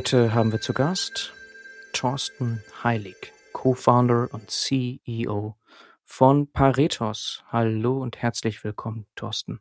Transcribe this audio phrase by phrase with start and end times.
[0.00, 1.34] Heute haben wir zu Gast
[1.92, 5.56] Thorsten Heilig, Co-Founder und CEO
[6.06, 7.44] von Paretos.
[7.48, 9.60] Hallo und herzlich willkommen, Thorsten.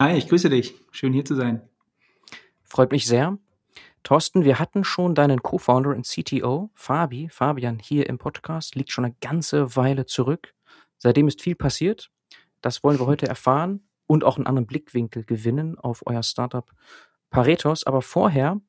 [0.00, 0.74] Hi, ich grüße dich.
[0.90, 1.68] Schön hier zu sein.
[2.64, 3.36] Freut mich sehr.
[4.04, 9.04] Thorsten, wir hatten schon deinen Co-Founder und CTO, Fabi, Fabian, hier im Podcast, liegt schon
[9.04, 10.54] eine ganze Weile zurück.
[10.96, 12.10] Seitdem ist viel passiert.
[12.62, 16.72] Das wollen wir heute erfahren und auch einen anderen Blickwinkel gewinnen auf euer Startup
[17.28, 17.84] Paretos.
[17.84, 18.62] Aber vorher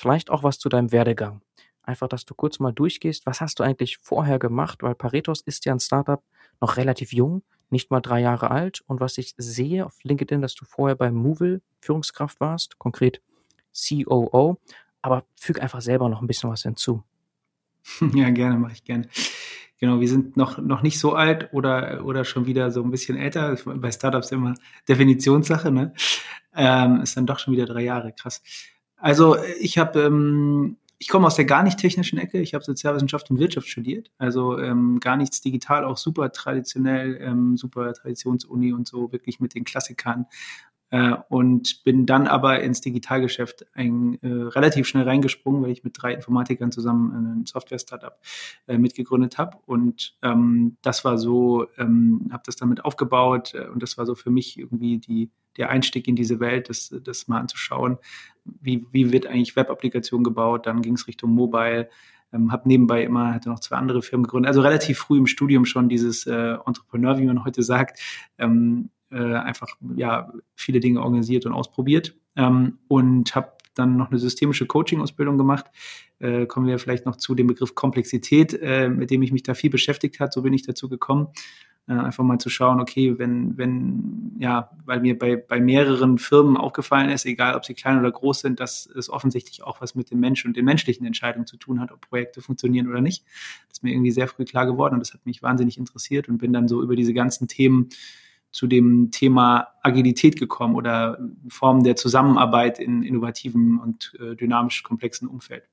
[0.00, 1.42] vielleicht auch was zu deinem Werdegang.
[1.82, 5.64] Einfach, dass du kurz mal durchgehst, was hast du eigentlich vorher gemacht, weil Paretos ist
[5.64, 6.22] ja ein Startup
[6.60, 8.82] noch relativ jung, nicht mal drei Jahre alt.
[8.86, 13.20] Und was ich sehe auf LinkedIn, dass du vorher bei Movil Führungskraft warst, konkret
[13.74, 14.58] COO.
[15.02, 17.02] Aber füg einfach selber noch ein bisschen was hinzu.
[18.14, 19.08] Ja, gerne, mache ich gerne.
[19.78, 23.16] Genau, wir sind noch, noch nicht so alt oder, oder schon wieder so ein bisschen
[23.16, 23.56] älter.
[23.64, 24.54] Bei Startups immer
[24.86, 25.94] Definitionssache, ne?
[26.54, 28.42] Ähm, ist dann doch schon wieder drei Jahre, krass.
[29.00, 32.40] Also ich habe, ähm, ich komme aus der gar nicht technischen Ecke.
[32.40, 34.10] Ich habe Sozialwissenschaft und Wirtschaft studiert.
[34.18, 39.54] Also ähm, gar nichts digital, auch super traditionell, ähm, super Traditionsuni und so, wirklich mit
[39.54, 40.26] den Klassikern.
[40.90, 45.94] Äh, und bin dann aber ins Digitalgeschäft ein, äh, relativ schnell reingesprungen, weil ich mit
[45.96, 48.18] drei Informatikern zusammen ein Software-Startup
[48.66, 49.58] äh, mitgegründet habe.
[49.66, 54.16] Und ähm, das war so, ähm, habe das damit aufgebaut äh, und das war so
[54.16, 57.98] für mich irgendwie die, der Einstieg in diese Welt, das, das mal anzuschauen,
[58.44, 60.66] wie, wie wird eigentlich Web-Applikation gebaut.
[60.66, 61.88] Dann ging es Richtung Mobile.
[62.32, 64.48] Ähm, habe nebenbei immer, hatte noch zwei andere Firmen gegründet.
[64.48, 68.00] Also relativ früh im Studium schon dieses äh, Entrepreneur, wie man heute sagt,
[68.38, 74.18] ähm, äh, einfach ja viele Dinge organisiert und ausprobiert ähm, und habe dann noch eine
[74.18, 75.66] systemische Coaching-Ausbildung gemacht.
[76.18, 79.54] Äh, kommen wir vielleicht noch zu dem Begriff Komplexität, äh, mit dem ich mich da
[79.54, 80.32] viel beschäftigt hat.
[80.32, 81.28] So bin ich dazu gekommen,
[81.88, 86.56] äh, einfach mal zu schauen, okay, wenn, wenn, ja, weil mir bei, bei mehreren Firmen
[86.56, 90.10] aufgefallen ist, egal ob sie klein oder groß sind, dass es offensichtlich auch was mit
[90.10, 93.24] dem Menschen und den menschlichen Entscheidungen zu tun hat, ob Projekte funktionieren oder nicht.
[93.68, 96.38] Das ist mir irgendwie sehr früh klar geworden und das hat mich wahnsinnig interessiert und
[96.38, 97.88] bin dann so über diese ganzen Themen
[98.50, 101.18] zu dem Thema Agilität gekommen oder
[101.48, 105.64] Formen der Zusammenarbeit in innovativen und äh, dynamisch komplexen Umfeld.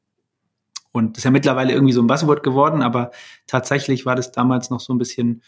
[0.92, 3.12] Und das ist ja mittlerweile irgendwie so ein Buzzword geworden, aber
[3.46, 5.42] tatsächlich war das damals noch so ein bisschen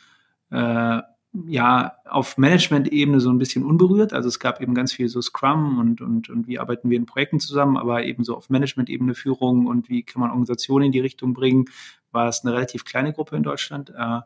[0.51, 1.01] äh,
[1.47, 4.13] ja auf Management-Ebene so ein bisschen unberührt.
[4.13, 7.05] Also es gab eben ganz viel so Scrum und, und, und wie arbeiten wir in
[7.05, 10.99] Projekten zusammen, aber eben so auf Management-Ebene Führung und wie kann man Organisationen in die
[10.99, 11.65] Richtung bringen,
[12.11, 13.91] war es eine relativ kleine Gruppe in Deutschland.
[13.95, 14.21] Äh,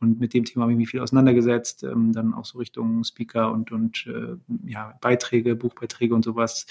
[0.00, 3.52] und mit dem Thema habe ich mich viel auseinandergesetzt, ähm, dann auch so Richtung Speaker
[3.52, 6.66] und, und äh, ja, Beiträge, Buchbeiträge und sowas.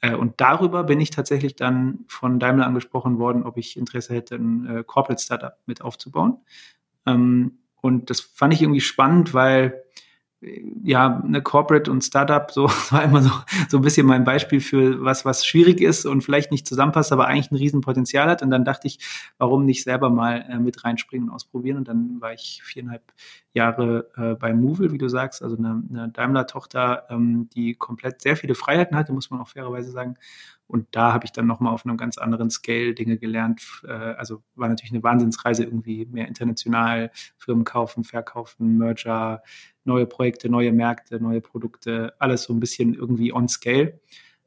[0.00, 4.36] Äh, und darüber bin ich tatsächlich dann von Daimler angesprochen worden, ob ich Interesse hätte,
[4.36, 6.38] ein äh, Corporate Startup mit aufzubauen.
[7.06, 9.82] Ähm, und das fand ich irgendwie spannend, weil
[10.42, 13.30] ja, eine Corporate und Startup, so war immer so,
[13.68, 17.26] so ein bisschen mein Beispiel für was, was schwierig ist und vielleicht nicht zusammenpasst, aber
[17.26, 18.42] eigentlich ein Riesenpotenzial hat.
[18.42, 18.98] Und dann dachte ich,
[19.38, 21.76] warum nicht selber mal äh, mit reinspringen und ausprobieren?
[21.76, 23.02] Und dann war ich viereinhalb
[23.52, 28.36] Jahre äh, bei Movil, wie du sagst, also eine, eine Daimler-Tochter, ähm, die komplett sehr
[28.36, 30.14] viele Freiheiten hatte, muss man auch fairerweise sagen.
[30.68, 33.62] Und da habe ich dann nochmal auf einem ganz anderen Scale Dinge gelernt.
[33.84, 39.42] Äh, also war natürlich eine Wahnsinnsreise irgendwie mehr international, Firmen kaufen, verkaufen, Merger,
[39.84, 44.00] neue Projekte, neue Märkte, neue Produkte, alles so ein bisschen irgendwie on scale.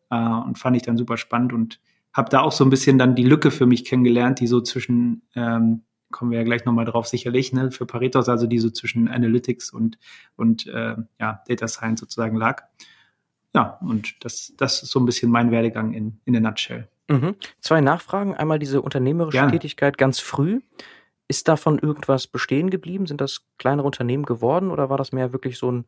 [0.09, 1.81] Äh, und fand ich dann super spannend und
[2.13, 5.23] habe da auch so ein bisschen dann die Lücke für mich kennengelernt, die so zwischen,
[5.35, 5.81] ähm,
[6.13, 9.71] kommen wir ja gleich nochmal drauf sicherlich, ne, für Paretos, also die so zwischen Analytics
[9.71, 9.97] und,
[10.37, 12.63] und äh, ja, Data Science sozusagen lag
[13.55, 16.87] ja, und das, das ist so ein bisschen mein Werdegang in, in der Nutshell.
[17.07, 17.35] Mhm.
[17.59, 18.33] Zwei Nachfragen.
[18.33, 19.51] Einmal diese unternehmerische Gerne.
[19.51, 20.61] Tätigkeit ganz früh.
[21.27, 23.05] Ist davon irgendwas bestehen geblieben?
[23.05, 25.85] Sind das kleinere Unternehmen geworden oder war das mehr wirklich so ein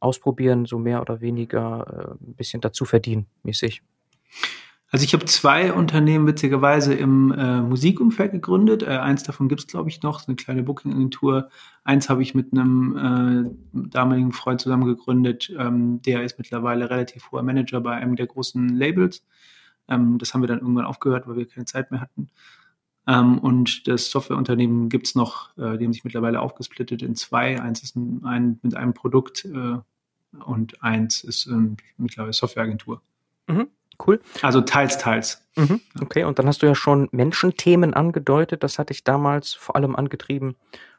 [0.00, 3.82] Ausprobieren, so mehr oder weniger äh, ein bisschen dazu verdienen mäßig?
[4.90, 8.82] Also ich habe zwei Unternehmen witzigerweise im äh, Musikumfeld gegründet.
[8.82, 11.50] Äh, eins davon gibt's glaube ich, noch, so eine kleine Booking-Agentur.
[11.84, 12.96] Eins habe ich mit einem
[13.74, 15.52] äh, damaligen Freund zusammen gegründet.
[15.58, 19.22] Ähm, der ist mittlerweile relativ hoher Manager bei einem der großen Labels.
[19.88, 22.30] Ähm, das haben wir dann irgendwann aufgehört, weil wir keine Zeit mehr hatten.
[23.06, 27.60] Ähm, und das Softwareunternehmen gibt's noch, äh, die haben sich mittlerweile aufgesplittet in zwei.
[27.60, 29.78] Eins ist ein, ein mit einem Produkt äh,
[30.44, 33.02] und eins ist ähm, mittlerweile Softwareagentur.
[33.48, 33.68] Mhm.
[34.04, 34.20] Cool.
[34.42, 35.44] Also teils, teils.
[35.56, 38.62] Mhm, okay, und dann hast du ja schon Menschenthemen angedeutet.
[38.62, 40.56] Das hatte ich damals vor allem angetrieben.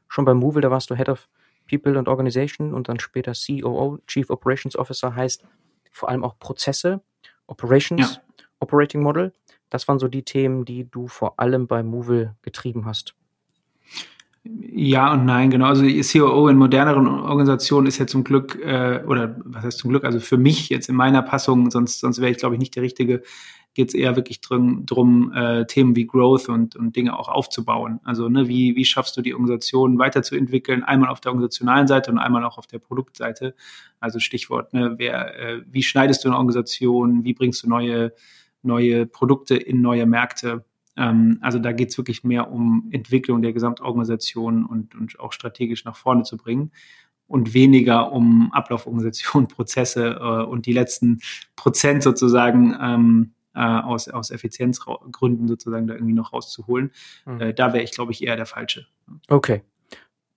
[0.08, 1.30] Schon bei Movil, da warst du Head of
[1.70, 5.44] People and Organization und dann später COO, Chief Operations Officer, heißt
[5.92, 7.02] vor allem auch Prozesse,
[7.48, 8.44] Operations, ja.
[8.60, 9.34] Operating Model.
[9.70, 13.16] Das waren so die Themen, die du vor allem bei Movil getrieben hast.
[14.72, 15.68] Ja und nein, genau.
[15.68, 19.90] Also die COO in moderneren Organisationen ist ja zum Glück, äh, oder was heißt zum
[19.90, 22.76] Glück, also für mich jetzt in meiner Passung, sonst, sonst wäre ich, glaube ich, nicht
[22.76, 23.22] der Richtige,
[23.74, 28.00] geht es eher wirklich drum, drum äh, Themen wie Growth und, und Dinge auch aufzubauen.
[28.04, 32.18] Also ne, wie, wie schaffst du die Organisation weiterzuentwickeln, einmal auf der organisationalen Seite und
[32.18, 33.56] einmal auch auf der Produktseite.
[34.00, 38.14] Also Stichwort, ne, wer, äh, wie schneidest du eine Organisation, wie bringst du neue,
[38.64, 40.66] neue Produkte in neue Märkte.
[41.00, 45.86] Ähm, also da geht es wirklich mehr um Entwicklung der Gesamtorganisation und, und auch strategisch
[45.86, 46.72] nach vorne zu bringen
[47.28, 51.20] und weniger um Ablauforganisation, Prozesse äh, und die letzten
[51.56, 56.92] Prozent sozusagen ähm, äh, aus, aus Effizienzgründen sozusagen da irgendwie noch rauszuholen.
[57.26, 57.42] Mhm.
[57.42, 58.86] Äh, da wäre ich, glaube ich, eher der Falsche.
[59.30, 59.64] Okay.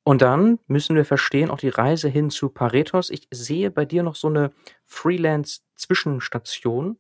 [0.05, 3.11] Und dann müssen wir verstehen, auch die Reise hin zu Paretos.
[3.11, 4.51] Ich sehe bei dir noch so eine
[4.87, 6.99] Freelance-Zwischenstation.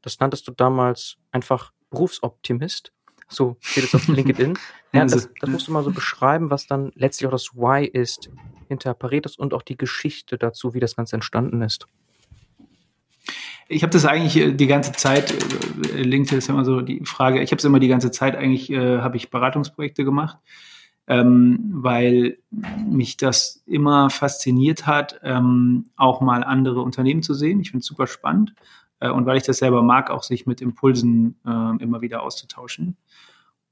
[0.00, 2.92] Das nanntest du damals einfach Berufsoptimist.
[3.28, 4.58] So steht es auf LinkedIn.
[4.92, 8.30] Ja, das, das musst du mal so beschreiben, was dann letztlich auch das Why ist
[8.68, 11.86] hinter Paretos und auch die Geschichte dazu, wie das Ganze entstanden ist.
[13.68, 17.42] Ich habe das eigentlich äh, die ganze Zeit, äh, LinkedIn ist immer so die Frage,
[17.42, 20.38] ich habe es immer die ganze Zeit eigentlich, äh, habe ich Beratungsprojekte gemacht,
[21.08, 22.38] ähm, weil
[22.88, 27.60] mich das immer fasziniert hat, ähm, auch mal andere Unternehmen zu sehen.
[27.60, 28.54] Ich finde es super spannend
[29.06, 32.96] äh, und weil ich das selber mag, auch sich mit Impulsen äh, immer wieder auszutauschen.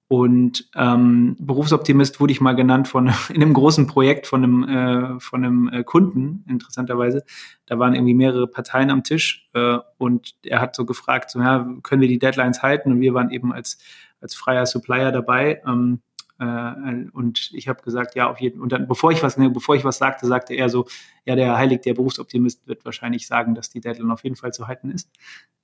[0.06, 5.20] Und ähm, Berufsoptimist wurde ich mal genannt von in einem großen Projekt von einem äh,
[5.20, 7.24] von einem äh, Kunden interessanterweise.
[7.66, 11.66] Da waren irgendwie mehrere Parteien am Tisch äh, und er hat so gefragt, so ja,
[11.82, 12.92] können wir die Deadlines halten?
[12.92, 13.78] Und wir waren eben als
[14.20, 15.62] als freier Supplier dabei.
[15.66, 16.00] Ähm,
[16.38, 19.76] äh, und ich habe gesagt, ja, auf jeden Und dann, bevor ich was, ne, bevor
[19.76, 20.86] ich was sagte, sagte er so,
[21.24, 24.66] ja, der Heilig, der Berufsoptimist wird wahrscheinlich sagen, dass die Deadline auf jeden Fall zu
[24.66, 25.08] halten ist.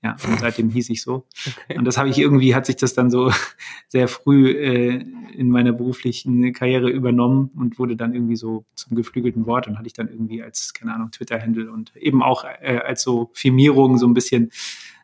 [0.03, 1.27] Ja, und seitdem hieß ich so.
[1.47, 1.77] Okay.
[1.77, 3.31] Und das habe ich irgendwie, hat sich das dann so
[3.89, 9.47] sehr früh äh, in meiner beruflichen Karriere übernommen und wurde dann irgendwie so zum geflügelten
[9.47, 13.03] Wort und hatte ich dann irgendwie als, keine Ahnung, Twitter-Handle und eben auch äh, als
[13.03, 14.51] so Firmierung so ein bisschen,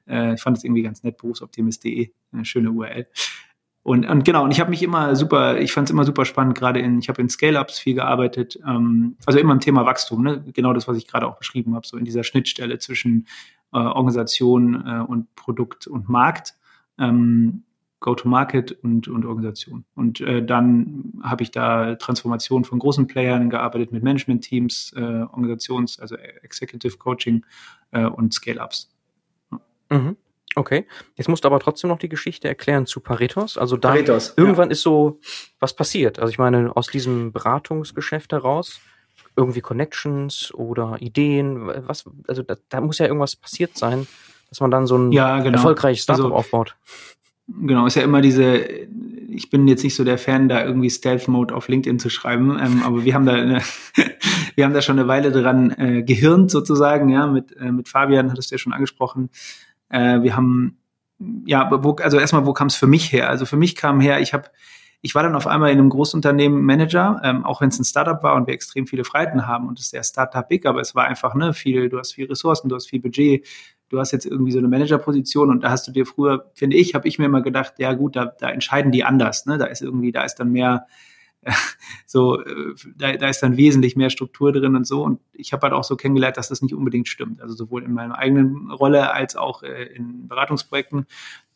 [0.08, 3.06] äh, ich fand es irgendwie ganz nett, berufsoptimist.de, eine schöne URL.
[3.86, 6.58] Und, und genau, und ich habe mich immer super, ich fand es immer super spannend,
[6.58, 10.44] gerade in, ich habe in Scale-Ups viel gearbeitet, ähm, also immer im Thema Wachstum, ne?
[10.52, 13.28] genau das, was ich gerade auch beschrieben habe, so in dieser Schnittstelle zwischen
[13.72, 16.54] äh, Organisation äh, und Produkt und Markt,
[16.98, 17.62] ähm,
[18.00, 19.84] Go-to-Market und, und Organisation.
[19.94, 26.00] Und äh, dann habe ich da Transformation von großen Playern gearbeitet mit Management-Teams, äh, Organisations-,
[26.00, 27.46] also Executive Coaching
[27.92, 28.92] äh, und Scale-Ups.
[29.90, 30.16] Mhm.
[30.58, 30.86] Okay,
[31.16, 33.58] jetzt musst du aber trotzdem noch die Geschichte erklären zu Paretos.
[33.58, 34.72] Also da Paretos, irgendwann ja.
[34.72, 35.20] ist so
[35.60, 36.18] was passiert.
[36.18, 38.80] Also ich meine, aus diesem Beratungsgeschäft heraus
[39.36, 44.06] irgendwie Connections oder Ideen, was, also da, da muss ja irgendwas passiert sein,
[44.48, 45.58] dass man dann so ein ja, genau.
[45.58, 46.74] erfolgreiches Startup also, aufbaut.
[47.48, 48.56] Genau, ist ja immer diese,
[49.28, 52.58] ich bin jetzt nicht so der Fan, da irgendwie Stealth Mode auf LinkedIn zu schreiben,
[52.58, 53.60] ähm, aber wir haben da eine,
[54.54, 58.30] wir haben da schon eine Weile dran äh, gehirnt sozusagen, ja, mit, äh, mit Fabian
[58.30, 59.28] hattest du ja schon angesprochen,
[59.88, 60.78] äh, wir haben,
[61.46, 63.28] ja, wo, also erstmal, wo kam es für mich her?
[63.28, 64.50] Also für mich kam her, ich habe
[65.02, 68.22] ich war dann auf einmal in einem Großunternehmen Manager, ähm, auch wenn es ein Startup
[68.22, 71.04] war und wir extrem viele Freiheiten haben und es ist sehr Startup-big, aber es war
[71.04, 73.46] einfach ne, viel, du hast viel Ressourcen, du hast viel Budget,
[73.88, 76.94] du hast jetzt irgendwie so eine Managerposition und da hast du dir früher, finde ich,
[76.94, 79.58] habe ich mir immer gedacht, ja gut, da, da entscheiden die anders, ne?
[79.58, 80.86] Da ist irgendwie, da ist dann mehr
[82.06, 85.02] so, äh, da, da ist dann wesentlich mehr Struktur drin und so.
[85.02, 87.40] Und ich habe halt auch so kennengelernt, dass das nicht unbedingt stimmt.
[87.40, 91.06] Also sowohl in meiner eigenen Rolle als auch äh, in Beratungsprojekten.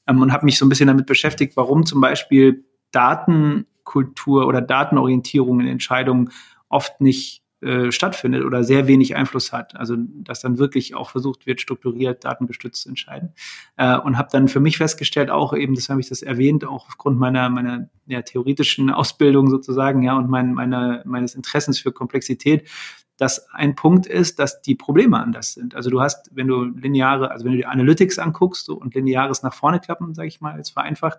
[0.07, 5.61] Ähm, und habe mich so ein bisschen damit beschäftigt, warum zum Beispiel Datenkultur oder Datenorientierung
[5.61, 6.31] in Entscheidungen
[6.69, 9.77] oft nicht äh, stattfindet oder sehr wenig Einfluss hat.
[9.77, 13.35] Also dass dann wirklich auch versucht wird, strukturiert, datengestützt zu entscheiden.
[13.77, 16.89] Äh, und habe dann für mich festgestellt, auch eben, das habe ich das erwähnt, auch
[16.89, 22.67] aufgrund meiner, meiner ja, theoretischen Ausbildung sozusagen, ja, und mein, meiner, meines Interessens für Komplexität,
[23.19, 25.75] dass ein Punkt ist, dass die Probleme anders sind.
[25.75, 29.43] Also du hast, wenn du lineare, also wenn du die Analytics anguckst so, und lineares
[29.43, 31.19] nach vorne klappen, sage ich mal, jetzt vereinfacht,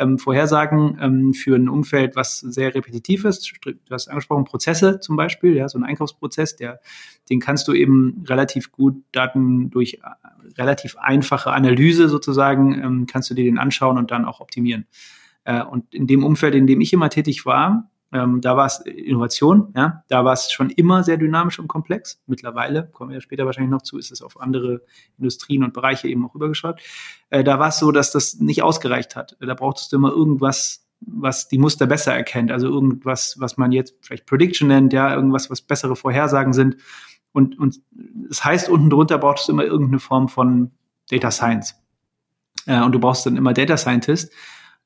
[0.00, 3.52] ähm, Vorhersagen ähm, für ein Umfeld, was sehr repetitiv ist.
[3.64, 6.80] Du hast angesprochen, Prozesse zum Beispiel, ja, so ein Einkaufsprozess, der,
[7.28, 13.30] den kannst du eben relativ gut Daten durch äh, relativ einfache Analyse sozusagen, ähm, kannst
[13.30, 14.86] du dir den anschauen und dann auch optimieren.
[15.44, 18.80] Äh, und in dem Umfeld, in dem ich immer tätig war, ähm, da war es
[18.80, 22.20] Innovation, ja, da war es schon immer sehr dynamisch und komplex.
[22.26, 24.82] Mittlerweile, kommen wir ja später wahrscheinlich noch zu, ist es auf andere
[25.16, 26.82] Industrien und Bereiche eben auch übergeschwappt.
[27.30, 29.36] Äh, da war es so, dass das nicht ausgereicht hat.
[29.40, 32.50] Da brauchtest du immer irgendwas, was die Muster besser erkennt.
[32.50, 36.76] Also irgendwas, was man jetzt vielleicht Prediction nennt, ja, irgendwas, was bessere Vorhersagen sind.
[37.32, 37.80] Und, und
[38.28, 40.72] das heißt, unten drunter brauchst du immer irgendeine Form von
[41.08, 41.76] Data Science.
[42.66, 44.32] Äh, und du brauchst dann immer Data Scientist.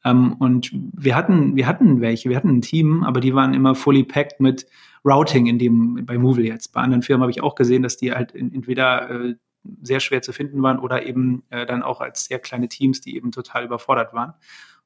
[0.05, 3.75] Ähm, und wir hatten, wir hatten welche, wir hatten ein Team, aber die waren immer
[3.75, 4.67] fully packed mit
[5.05, 6.73] Routing in dem, bei Movil jetzt.
[6.73, 9.35] Bei anderen Firmen habe ich auch gesehen, dass die halt entweder äh,
[9.83, 13.17] sehr schwer zu finden waren oder eben äh, dann auch als sehr kleine Teams, die
[13.17, 14.35] eben total überfordert waren.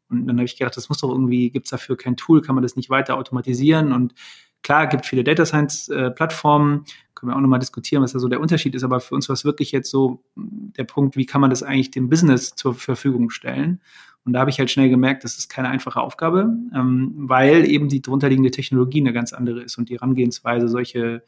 [0.09, 2.55] Und dann habe ich gedacht, das muss doch irgendwie, gibt es dafür kein Tool, kann
[2.55, 3.93] man das nicht weiter automatisieren?
[3.93, 4.15] Und
[4.63, 6.85] klar, gibt viele Data Science äh, Plattformen,
[7.15, 9.35] können wir auch nochmal diskutieren, was da so der Unterschied ist, aber für uns war
[9.35, 13.31] es wirklich jetzt so der Punkt, wie kann man das eigentlich dem Business zur Verfügung
[13.31, 13.81] stellen?
[14.25, 17.89] Und da habe ich halt schnell gemerkt, das ist keine einfache Aufgabe, ähm, weil eben
[17.89, 21.23] die drunterliegende Technologie eine ganz andere ist und die Herangehensweise, solche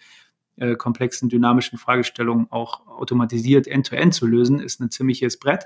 [0.57, 5.65] äh, komplexen, dynamischen Fragestellungen auch automatisiert end-to-end -end zu lösen, ist ein ziemliches Brett.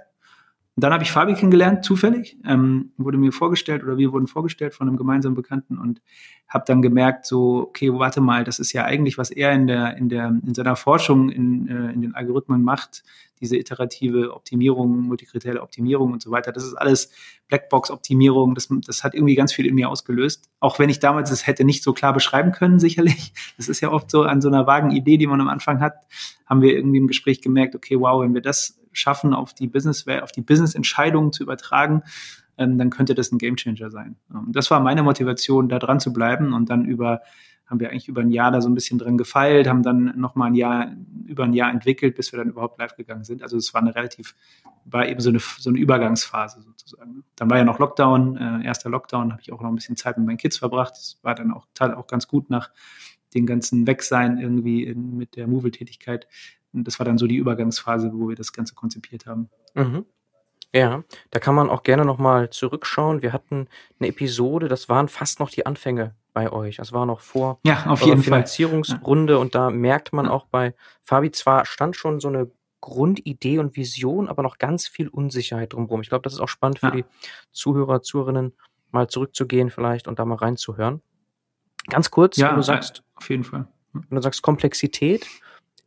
[0.76, 4.74] Und dann habe ich Fabi kennengelernt, zufällig, ähm, wurde mir vorgestellt oder wir wurden vorgestellt
[4.74, 6.02] von einem gemeinsamen Bekannten und
[6.48, 9.96] habe dann gemerkt, so, okay, warte mal, das ist ja eigentlich, was er in der,
[9.96, 13.04] in der, in seiner Forschung in, äh, in den Algorithmen macht,
[13.40, 16.50] diese iterative Optimierung, multikriterielle Optimierung und so weiter.
[16.50, 17.10] Das ist alles
[17.48, 18.54] Blackbox-Optimierung.
[18.54, 20.50] Das, das hat irgendwie ganz viel in mir ausgelöst.
[20.58, 23.32] Auch wenn ich damals es hätte nicht so klar beschreiben können, sicherlich.
[23.56, 25.94] Das ist ja oft so an so einer vagen Idee, die man am Anfang hat,
[26.46, 30.06] haben wir irgendwie im Gespräch gemerkt, okay, wow, wenn wir das schaffen, auf die Business,
[30.22, 32.02] auf die Business-Entscheidungen zu übertragen,
[32.56, 34.16] ähm, dann könnte das ein Gamechanger sein.
[34.32, 37.20] Ähm, das war meine Motivation, da dran zu bleiben und dann über
[37.66, 40.48] haben wir eigentlich über ein Jahr da so ein bisschen dran gefeilt, haben dann nochmal
[40.48, 40.92] ein Jahr,
[41.26, 43.42] über ein Jahr entwickelt, bis wir dann überhaupt live gegangen sind.
[43.42, 44.34] Also es war eine relativ,
[44.84, 47.24] war eben so eine, so eine Übergangsphase sozusagen.
[47.36, 50.18] Dann war ja noch Lockdown, äh, erster Lockdown, habe ich auch noch ein bisschen Zeit
[50.18, 50.92] mit meinen Kids verbracht.
[50.92, 52.70] Das war dann auch, auch ganz gut nach
[53.32, 56.26] den ganzen Wegsein irgendwie in, mit der Movil-Tätigkeit.
[56.74, 59.48] Und das war dann so die Übergangsphase, wo wir das Ganze konzipiert haben.
[59.74, 60.04] Mhm.
[60.74, 63.22] Ja, da kann man auch gerne nochmal zurückschauen.
[63.22, 63.68] Wir hatten
[64.00, 66.76] eine Episode, das waren fast noch die Anfänge bei euch.
[66.78, 69.40] Das war noch vor ja, auf jeden Finanzierungsrunde Fall.
[69.40, 72.50] und da merkt man auch bei Fabi zwar stand schon so eine
[72.80, 76.02] Grundidee und Vision, aber noch ganz viel Unsicherheit drumherum.
[76.02, 76.92] Ich glaube, das ist auch spannend für ja.
[76.92, 77.04] die
[77.52, 78.52] Zuhörer, Zuhörerinnen,
[78.90, 81.00] mal zurückzugehen vielleicht und da mal reinzuhören.
[81.88, 83.68] Ganz kurz, ja, wenn du sagst, auf jeden Fall.
[83.92, 85.26] Wenn du sagst Komplexität,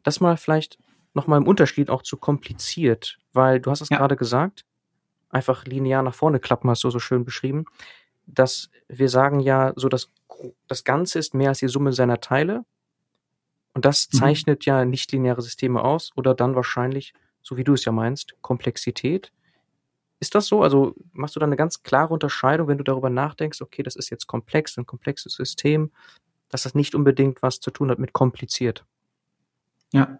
[0.07, 0.79] das mal vielleicht
[1.13, 3.97] nochmal im Unterschied auch zu kompliziert, weil du hast es ja.
[3.97, 4.65] gerade gesagt,
[5.29, 7.65] einfach linear nach vorne klappen, hast du so schön beschrieben,
[8.25, 10.11] dass wir sagen ja, so dass
[10.67, 12.63] das Ganze ist mehr als die Summe seiner Teile.
[13.73, 14.17] Und das mhm.
[14.17, 14.69] zeichnet mhm.
[14.69, 19.33] ja nichtlineare Systeme aus oder dann wahrscheinlich, so wie du es ja meinst, Komplexität.
[20.19, 20.63] Ist das so?
[20.63, 24.09] Also machst du da eine ganz klare Unterscheidung, wenn du darüber nachdenkst, okay, das ist
[24.09, 25.91] jetzt komplex, ein komplexes System,
[26.49, 28.85] dass das nicht unbedingt was zu tun hat mit kompliziert?
[29.93, 30.19] Ja,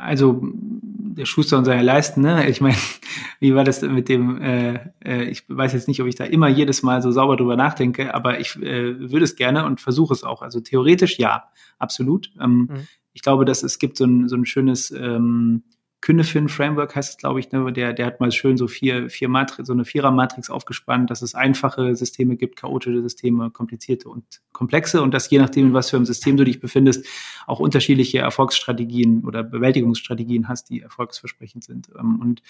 [0.00, 2.48] also der Schuster und seine Leisten, ne?
[2.48, 2.76] Ich meine,
[3.40, 6.48] wie war das mit dem, äh, äh, ich weiß jetzt nicht, ob ich da immer
[6.48, 10.24] jedes Mal so sauber drüber nachdenke, aber ich äh, würde es gerne und versuche es
[10.24, 10.42] auch.
[10.42, 11.44] Also theoretisch ja,
[11.78, 12.30] absolut.
[12.40, 12.88] Ähm, mhm.
[13.12, 15.62] Ich glaube, dass es gibt so ein, so ein schönes ähm,
[16.04, 17.72] Künnefin Framework heißt es, glaube ich, ne?
[17.72, 21.34] der, der hat mal schön so vier, vier Matri so eine Vierer-Matrix aufgespannt, dass es
[21.34, 25.96] einfache Systeme gibt, chaotische Systeme, komplizierte und komplexe und dass je nachdem, in was für
[25.96, 27.06] einem System du dich befindest,
[27.46, 31.88] auch unterschiedliche Erfolgsstrategien oder Bewältigungsstrategien hast, die erfolgsversprechend sind.
[31.98, 32.42] Ähm, und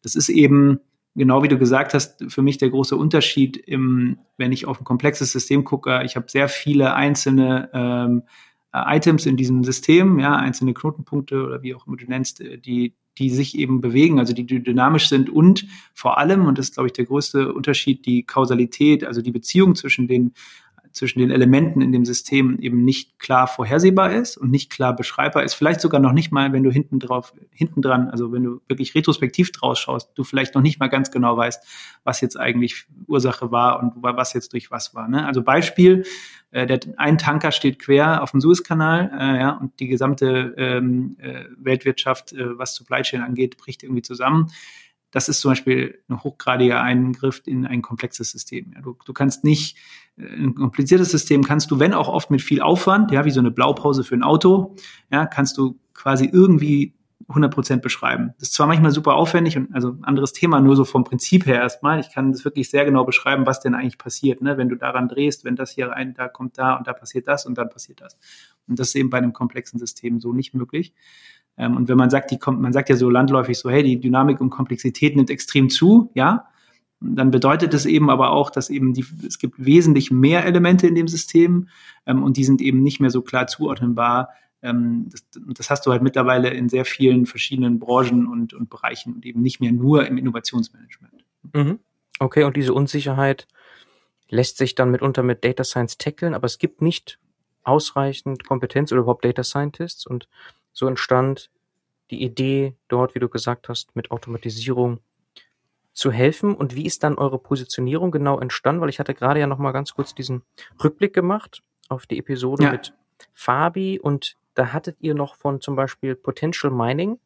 [0.00, 0.80] das ist eben,
[1.14, 4.84] genau wie du gesagt hast, für mich der große Unterschied im, wenn ich auf ein
[4.84, 8.22] komplexes System gucke, ich habe sehr viele einzelne ähm,
[8.72, 12.94] Items in diesem System, ja, einzelne Knotenpunkte oder wie auch immer du nennst, äh, die,
[13.18, 16.88] die sich eben bewegen, also die, dynamisch sind und vor allem, und das ist, glaube
[16.88, 20.32] ich, der größte Unterschied, die Kausalität, also die Beziehung zwischen den
[20.92, 25.42] zwischen den Elementen in dem System eben nicht klar vorhersehbar ist und nicht klar beschreibbar
[25.42, 25.54] ist.
[25.54, 28.94] Vielleicht sogar noch nicht mal, wenn du hinten drauf, hinten dran, also wenn du wirklich
[28.94, 31.64] retrospektiv draus schaust, du vielleicht noch nicht mal ganz genau weißt,
[32.04, 35.08] was jetzt eigentlich Ursache war und was jetzt durch was war.
[35.08, 35.26] Ne?
[35.26, 36.04] Also Beispiel,
[36.50, 41.16] äh, der, ein Tanker steht quer auf dem Suezkanal, äh, ja, und die gesamte ähm,
[41.18, 44.50] äh, Weltwirtschaft, äh, was Supply Chain angeht, bricht irgendwie zusammen
[45.12, 48.72] das ist zum Beispiel ein hochgradiger Eingriff in ein komplexes System.
[48.74, 49.76] Ja, du, du kannst nicht,
[50.16, 53.40] äh, ein kompliziertes System kannst du, wenn auch oft mit viel Aufwand, ja, wie so
[53.40, 54.74] eine Blaupause für ein Auto,
[55.10, 56.94] ja, kannst du quasi irgendwie
[57.28, 58.34] 100% beschreiben.
[58.38, 61.60] Das ist zwar manchmal super aufwendig und also anderes Thema, nur so vom Prinzip her
[61.60, 62.00] erstmal.
[62.00, 64.56] Ich kann das wirklich sehr genau beschreiben, was denn eigentlich passiert, ne?
[64.58, 67.46] wenn du daran drehst, wenn das hier rein, da kommt da und da passiert das
[67.46, 68.18] und dann passiert das.
[68.66, 70.94] Und das ist eben bei einem komplexen System so nicht möglich.
[71.56, 74.00] Ähm, und wenn man sagt, die kommt, man sagt ja so landläufig so, hey, die
[74.00, 76.46] Dynamik und Komplexität nimmt extrem zu, ja,
[77.00, 80.94] dann bedeutet es eben aber auch, dass eben die, es gibt wesentlich mehr Elemente in
[80.94, 81.68] dem System
[82.06, 84.30] ähm, und die sind eben nicht mehr so klar zuordnenbar.
[84.62, 89.14] Ähm, das, das, hast du halt mittlerweile in sehr vielen verschiedenen Branchen und, und Bereichen
[89.14, 91.24] und eben nicht mehr nur im Innovationsmanagement.
[91.52, 91.80] Mhm.
[92.20, 93.48] Okay, und diese Unsicherheit
[94.28, 97.18] lässt sich dann mitunter mit Data Science tackeln, aber es gibt nicht
[97.64, 100.28] ausreichend Kompetenz oder überhaupt Data Scientists und
[100.72, 101.50] so entstand
[102.10, 105.00] die Idee dort, wie du gesagt hast, mit Automatisierung
[105.92, 106.54] zu helfen.
[106.54, 108.80] Und wie ist dann eure Positionierung genau entstanden?
[108.80, 110.42] Weil ich hatte gerade ja noch mal ganz kurz diesen
[110.82, 112.72] Rückblick gemacht auf die Episode ja.
[112.72, 112.94] mit
[113.34, 117.18] Fabi und da hattet ihr noch von zum Beispiel Potential Mining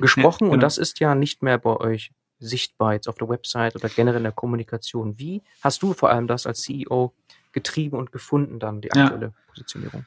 [0.00, 0.66] gesprochen Ja, und genau.
[0.66, 4.24] das ist ja nicht mehr bei euch sichtbar jetzt auf der Website oder generell in
[4.24, 5.18] der Kommunikation.
[5.18, 7.12] Wie hast du vor allem das als CEO
[7.52, 9.04] getrieben und gefunden dann, die Ja.
[9.04, 10.06] aktuelle Positionierung?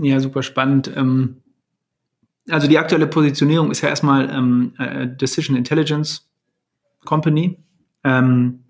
[0.00, 0.90] Ja, super spannend.
[0.96, 1.42] Ähm,
[2.48, 6.28] also die aktuelle Positionierung ist ja erstmal ähm, äh, Decision Intelligence
[7.04, 7.58] Company.
[8.02, 8.64] Ähm,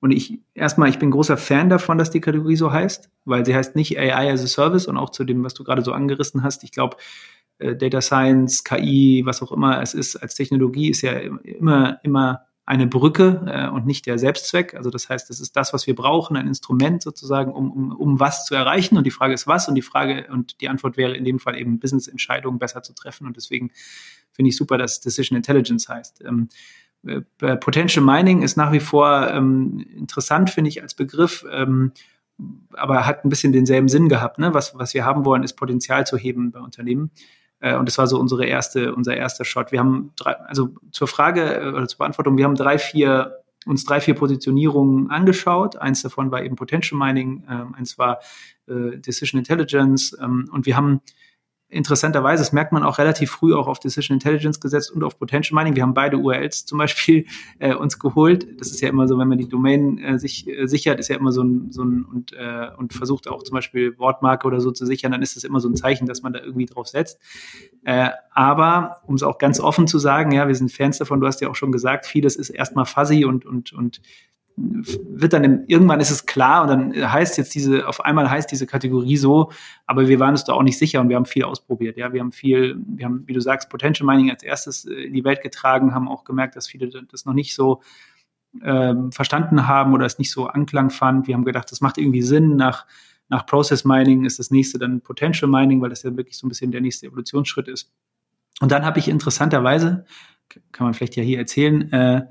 [0.00, 3.54] und ich erstmal, ich bin großer Fan davon, dass die Kategorie so heißt, weil sie
[3.54, 6.42] heißt nicht AI as a Service und auch zu dem, was du gerade so angerissen
[6.42, 6.62] hast.
[6.62, 6.96] Ich glaube,
[7.58, 12.42] äh, Data Science, KI, was auch immer es ist, als Technologie ist ja immer, immer
[12.66, 14.74] eine Brücke äh, und nicht der Selbstzweck.
[14.74, 18.20] Also das heißt, das ist das, was wir brauchen, ein Instrument sozusagen, um, um, um
[18.20, 18.98] was zu erreichen.
[18.98, 21.56] Und die Frage ist was und die Frage und die Antwort wäre in dem Fall
[21.56, 23.26] eben Business-Entscheidungen besser zu treffen.
[23.26, 23.70] Und deswegen
[24.32, 26.24] finde ich super, dass Decision Intelligence heißt.
[26.26, 26.48] Ähm,
[27.06, 27.20] äh,
[27.56, 31.92] Potential Mining ist nach wie vor ähm, interessant, finde ich, als Begriff, ähm,
[32.72, 34.40] aber hat ein bisschen denselben Sinn gehabt.
[34.40, 34.52] Ne?
[34.54, 37.12] Was, was wir haben wollen, ist Potenzial zu heben bei Unternehmen.
[37.60, 39.72] Äh, und das war so unsere erste, unser erster Shot.
[39.72, 43.84] Wir haben drei, also zur Frage äh, oder zur Beantwortung, wir haben drei, vier, uns
[43.84, 45.76] drei, vier Positionierungen angeschaut.
[45.76, 48.20] Eins davon war eben Potential Mining, ähm, eins war
[48.68, 51.00] äh, Decision Intelligence ähm, und wir haben
[51.68, 55.56] interessanterweise, das merkt man auch relativ früh auch auf Decision Intelligence gesetzt und auf Potential
[55.56, 55.74] Mining.
[55.74, 57.26] Wir haben beide URLs zum Beispiel
[57.58, 58.46] äh, uns geholt.
[58.60, 61.16] Das ist ja immer so, wenn man die Domain äh, sich äh, sichert, ist ja
[61.16, 64.70] immer so ein, so ein und, äh, und versucht auch zum Beispiel Wortmarke oder so
[64.70, 67.18] zu sichern, dann ist das immer so ein Zeichen, dass man da irgendwie drauf setzt.
[67.84, 71.26] Äh, aber um es auch ganz offen zu sagen, ja, wir sind Fans davon, du
[71.26, 74.00] hast ja auch schon gesagt, vieles ist erstmal fuzzy und, und, und
[74.56, 78.50] wird dann im, irgendwann ist es klar und dann heißt jetzt diese, auf einmal heißt
[78.50, 79.52] diese Kategorie so,
[79.86, 81.98] aber wir waren uns da auch nicht sicher und wir haben viel ausprobiert.
[81.98, 85.24] Ja, wir haben viel, wir haben, wie du sagst, Potential Mining als erstes in die
[85.24, 87.82] Welt getragen, haben auch gemerkt, dass viele das noch nicht so
[88.62, 91.26] ähm, verstanden haben oder es nicht so Anklang fand.
[91.26, 92.56] Wir haben gedacht, das macht irgendwie Sinn.
[92.56, 92.86] Nach,
[93.28, 96.48] nach Process Mining ist das nächste dann Potential Mining, weil das ja wirklich so ein
[96.48, 97.92] bisschen der nächste Evolutionsschritt ist.
[98.60, 100.06] Und dann habe ich interessanterweise,
[100.72, 102.26] kann man vielleicht ja hier erzählen, äh,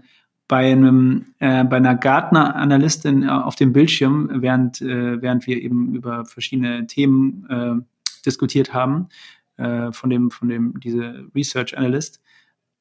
[0.48, 5.96] bei einem äh, bei einer Gartner-Analystin äh, auf dem Bildschirm, während äh, während wir eben
[5.96, 7.76] über verschiedene Themen äh,
[8.26, 9.10] diskutiert haben,
[9.58, 12.22] äh, von dem von dem diese Research Analyst,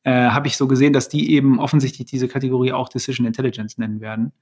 [0.05, 4.01] äh, habe ich so gesehen, dass die eben offensichtlich diese Kategorie auch Decision Intelligence nennen
[4.01, 4.33] werden,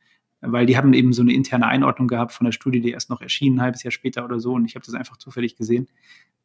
[0.41, 3.21] weil die haben eben so eine interne Einordnung gehabt von der Studie, die erst noch
[3.23, 5.89] erschien, ein halbes Jahr später oder so, und ich habe das einfach zufällig gesehen.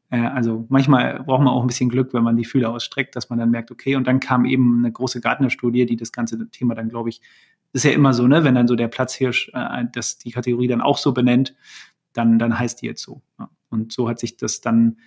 [0.10, 3.30] Äh, also manchmal braucht man auch ein bisschen Glück, wenn man die Fühler ausstreckt, dass
[3.30, 6.76] man dann merkt, okay, und dann kam eben eine große Gartner-Studie, die das ganze Thema
[6.76, 7.22] dann, glaube ich,
[7.74, 10.82] ist ja immer so, ne, wenn dann so der Platzhirsch äh, das die Kategorie dann
[10.82, 11.56] auch so benennt,
[12.14, 13.22] dann, dann heißt die jetzt so.
[13.40, 13.50] Ja.
[13.70, 14.98] Und so hat sich das dann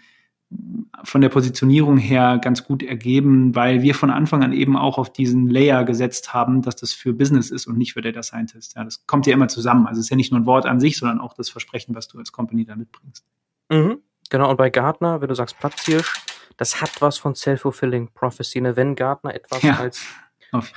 [1.04, 5.12] von der Positionierung her ganz gut ergeben, weil wir von Anfang an eben auch auf
[5.12, 8.74] diesen Layer gesetzt haben, dass das für Business ist und nicht für Data Scientist.
[8.74, 9.86] Ja, das kommt ja immer zusammen.
[9.86, 12.08] Also es ist ja nicht nur ein Wort an sich, sondern auch das Versprechen, was
[12.08, 13.24] du als Company da mitbringst.
[13.70, 13.98] Mhm.
[14.30, 16.14] Genau, und bei Gartner, wenn du sagst Platzhirsch,
[16.56, 18.60] das hat was von Self-Fulfilling Prophecy.
[18.60, 18.76] Ne?
[18.76, 20.02] Wenn Gartner etwas Ja, als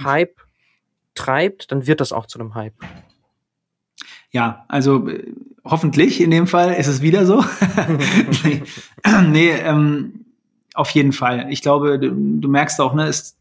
[0.04, 0.42] Hype
[1.16, 2.76] treibt, dann wird das auch zu einem Hype.
[4.32, 5.32] Ja, also äh,
[5.64, 7.44] hoffentlich in dem Fall ist es wieder so.
[8.44, 8.64] nee,
[9.28, 10.26] nee ähm,
[10.74, 11.48] auf jeden Fall.
[11.52, 13.38] Ich glaube, du, du merkst auch, ne, es,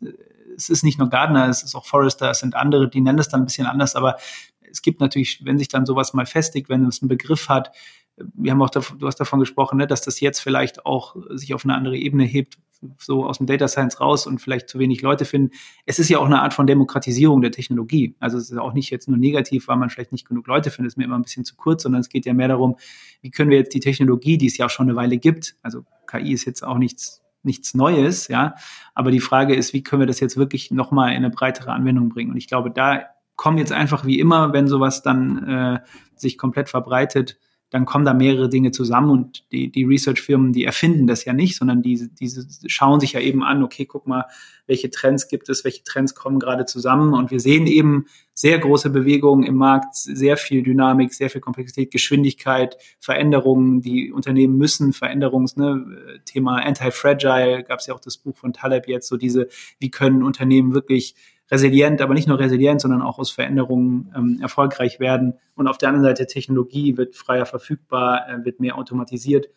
[0.54, 3.28] es ist nicht nur Gardner, es ist auch Forrester, es sind andere, die nennen es
[3.28, 4.18] dann ein bisschen anders, aber
[4.70, 7.72] es gibt natürlich, wenn sich dann sowas mal festigt, wenn es einen Begriff hat,
[8.16, 11.64] wir haben auch, du hast davon gesprochen, ne, dass das jetzt vielleicht auch sich auf
[11.64, 12.58] eine andere Ebene hebt,
[12.98, 15.54] so aus dem Data Science raus und vielleicht zu wenig Leute finden.
[15.86, 18.16] Es ist ja auch eine Art von Demokratisierung der Technologie.
[18.18, 20.92] Also es ist auch nicht jetzt nur negativ, weil man vielleicht nicht genug Leute findet,
[20.92, 22.76] ist mir immer ein bisschen zu kurz, sondern es geht ja mehr darum,
[23.20, 25.84] wie können wir jetzt die Technologie, die es ja auch schon eine Weile gibt, also
[26.06, 28.54] KI ist jetzt auch nichts, nichts Neues, ja,
[28.94, 32.08] aber die Frage ist, wie können wir das jetzt wirklich nochmal in eine breitere Anwendung
[32.08, 32.32] bringen?
[32.32, 35.80] Und ich glaube, da kommen jetzt einfach wie immer, wenn sowas dann äh,
[36.14, 37.38] sich komplett verbreitet,
[37.72, 41.56] dann kommen da mehrere Dinge zusammen und die, die Research-Firmen, die erfinden das ja nicht,
[41.56, 42.30] sondern die, die
[42.66, 44.26] schauen sich ja eben an, okay, guck mal,
[44.66, 47.14] welche Trends gibt es, welche Trends kommen gerade zusammen.
[47.14, 48.04] Und wir sehen eben
[48.34, 54.58] sehr große Bewegungen im Markt, sehr viel Dynamik, sehr viel Komplexität, Geschwindigkeit, Veränderungen, die Unternehmen
[54.58, 59.16] müssen, Veränderungs, ne, Thema Anti-Fragile, gab es ja auch das Buch von Taleb jetzt, so
[59.16, 61.14] diese, wie können Unternehmen wirklich
[61.52, 65.34] resilient, aber nicht nur resilient, sondern auch aus Veränderungen ähm, erfolgreich werden.
[65.54, 69.48] Und auf der anderen Seite Technologie wird freier verfügbar, äh, wird mehr automatisiert.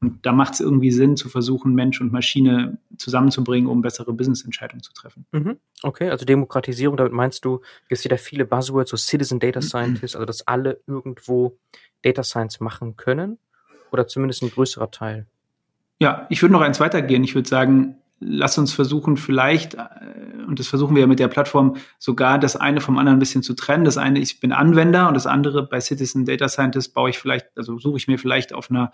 [0.00, 4.82] Und da macht es irgendwie Sinn, zu versuchen, Mensch und Maschine zusammenzubringen, um bessere Business-Entscheidungen
[4.82, 5.24] zu treffen.
[5.32, 5.56] Mhm.
[5.82, 10.16] Okay, also Demokratisierung, damit meinst du, gibt es wieder viele Buzzwords, so Citizen Data Scientists,
[10.16, 11.56] also dass alle irgendwo
[12.02, 13.38] Data Science machen können
[13.90, 15.26] oder zumindest ein größerer Teil?
[15.98, 17.24] Ja, ich würde noch eins weitergehen.
[17.24, 19.80] Ich würde sagen, lass uns versuchen, vielleicht, äh,
[20.46, 23.42] und das versuchen wir ja mit der Plattform, sogar das eine vom anderen ein bisschen
[23.42, 23.84] zu trennen.
[23.84, 27.46] Das eine, ich bin Anwender und das andere bei Citizen Data Scientist baue ich vielleicht,
[27.56, 28.92] also suche ich mir vielleicht auf einer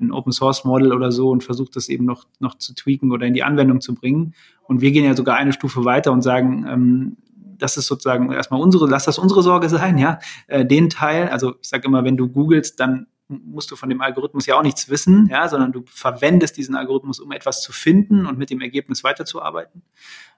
[0.00, 3.26] ein Open Source Model oder so und versuche das eben noch, noch zu tweaken oder
[3.26, 4.34] in die Anwendung zu bringen.
[4.64, 7.16] Und wir gehen ja sogar eine Stufe weiter und sagen, ähm,
[7.58, 10.18] das ist sozusagen erstmal unsere, lass das unsere Sorge sein, ja.
[10.48, 13.06] Äh, den Teil, also ich sage immer, wenn du googelst, dann
[13.44, 17.20] musst du von dem Algorithmus ja auch nichts wissen, ja, sondern du verwendest diesen Algorithmus,
[17.20, 19.82] um etwas zu finden und mit dem Ergebnis weiterzuarbeiten.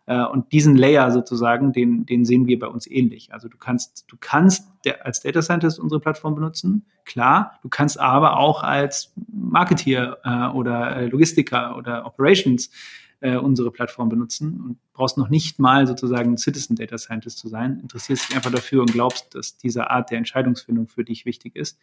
[0.07, 3.33] Äh, und diesen Layer sozusagen, den, den sehen wir bei uns ähnlich.
[3.33, 4.69] Also du kannst, du kannst
[5.03, 7.59] als Data Scientist unsere Plattform benutzen, klar.
[7.63, 12.71] Du kannst aber auch als Marketeer äh, oder äh, Logistiker oder Operations
[13.19, 17.81] unsere Plattform benutzen und brauchst noch nicht mal sozusagen Citizen Data Scientist zu sein.
[17.81, 21.79] Interessierst dich einfach dafür und glaubst, dass diese Art der Entscheidungsfindung für dich wichtig ist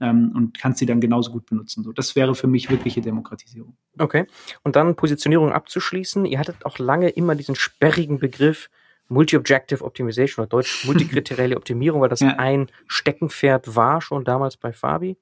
[0.00, 1.84] ähm, und kannst sie dann genauso gut benutzen.
[1.84, 3.76] So, das wäre für mich wirkliche Demokratisierung.
[3.98, 4.26] Okay.
[4.62, 6.24] Und dann Positionierung abzuschließen.
[6.24, 8.70] Ihr hattet auch lange immer diesen sperrigen Begriff
[9.08, 12.36] Multi-Objective Optimization oder Deutsch multikriterielle Optimierung, weil das ja.
[12.38, 15.16] ein Steckenpferd war schon damals bei Fabi.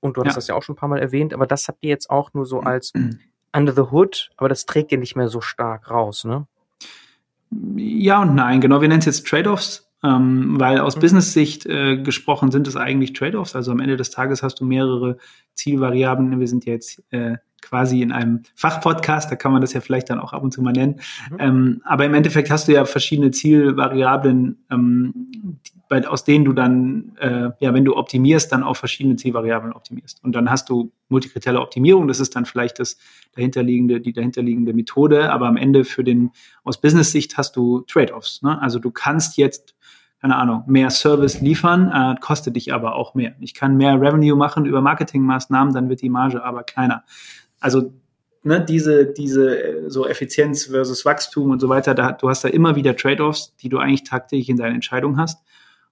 [0.00, 0.34] Und du hast ja.
[0.36, 2.46] das ja auch schon ein paar Mal erwähnt, aber das habt ihr jetzt auch nur
[2.46, 2.92] so als
[3.52, 6.46] under the hood, aber das trägt ihr nicht mehr so stark raus, ne?
[7.76, 8.80] Ja und nein, genau.
[8.80, 9.89] Wir nennen es jetzt Trade-offs.
[10.02, 11.00] Ähm, weil aus mhm.
[11.00, 13.54] Business-Sicht äh, gesprochen sind es eigentlich Trade-offs.
[13.54, 15.18] Also am Ende des Tages hast du mehrere
[15.54, 16.40] Zielvariablen.
[16.40, 20.10] Wir sind ja jetzt äh, quasi in einem Fachpodcast, da kann man das ja vielleicht
[20.10, 21.00] dann auch ab und zu mal nennen.
[21.30, 21.36] Mhm.
[21.38, 27.12] Ähm, aber im Endeffekt hast du ja verschiedene Zielvariablen, ähm, bei, aus denen du dann,
[27.18, 30.22] äh, ja, wenn du optimierst, dann auf verschiedene Zielvariablen optimierst.
[30.22, 32.96] Und dann hast du multikriterielle Optimierung, das ist dann vielleicht das
[33.34, 36.30] dahinterliegende, die dahinterliegende Methode, aber am Ende für den,
[36.62, 38.42] aus Business-Sicht hast du Trade-offs.
[38.42, 38.60] Ne?
[38.62, 39.74] Also du kannst jetzt
[40.20, 43.34] keine Ahnung, mehr Service liefern, äh, kostet dich aber auch mehr.
[43.40, 47.04] Ich kann mehr Revenue machen über Marketingmaßnahmen, dann wird die Marge aber kleiner.
[47.60, 47.92] Also
[48.42, 52.48] ne, diese, diese äh, so Effizienz versus Wachstum und so weiter, da, du hast da
[52.48, 55.42] immer wieder Trade-offs, die du eigentlich tagtäglich in deinen Entscheidungen hast.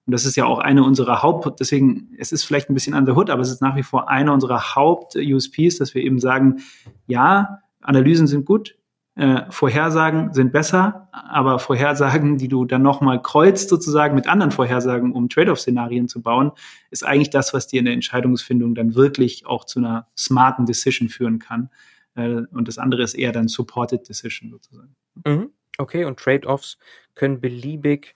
[0.05, 3.13] Und das ist ja auch eine unserer Haupt, deswegen, es ist vielleicht ein bisschen under
[3.13, 6.61] the hood, aber es ist nach wie vor eine unserer Haupt-USPs, dass wir eben sagen,
[7.05, 8.75] ja, Analysen sind gut,
[9.15, 15.11] äh, Vorhersagen sind besser, aber Vorhersagen, die du dann nochmal kreuzt sozusagen mit anderen Vorhersagen,
[15.11, 16.51] um Trade-off-Szenarien zu bauen,
[16.89, 21.09] ist eigentlich das, was dir in der Entscheidungsfindung dann wirklich auch zu einer smarten Decision
[21.09, 21.69] führen kann.
[22.15, 24.95] Äh, und das andere ist eher dann Supported Decision sozusagen.
[25.25, 25.49] Mhm.
[25.77, 26.77] Okay, und Trade-offs
[27.15, 28.15] können beliebig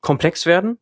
[0.00, 0.78] komplex werden,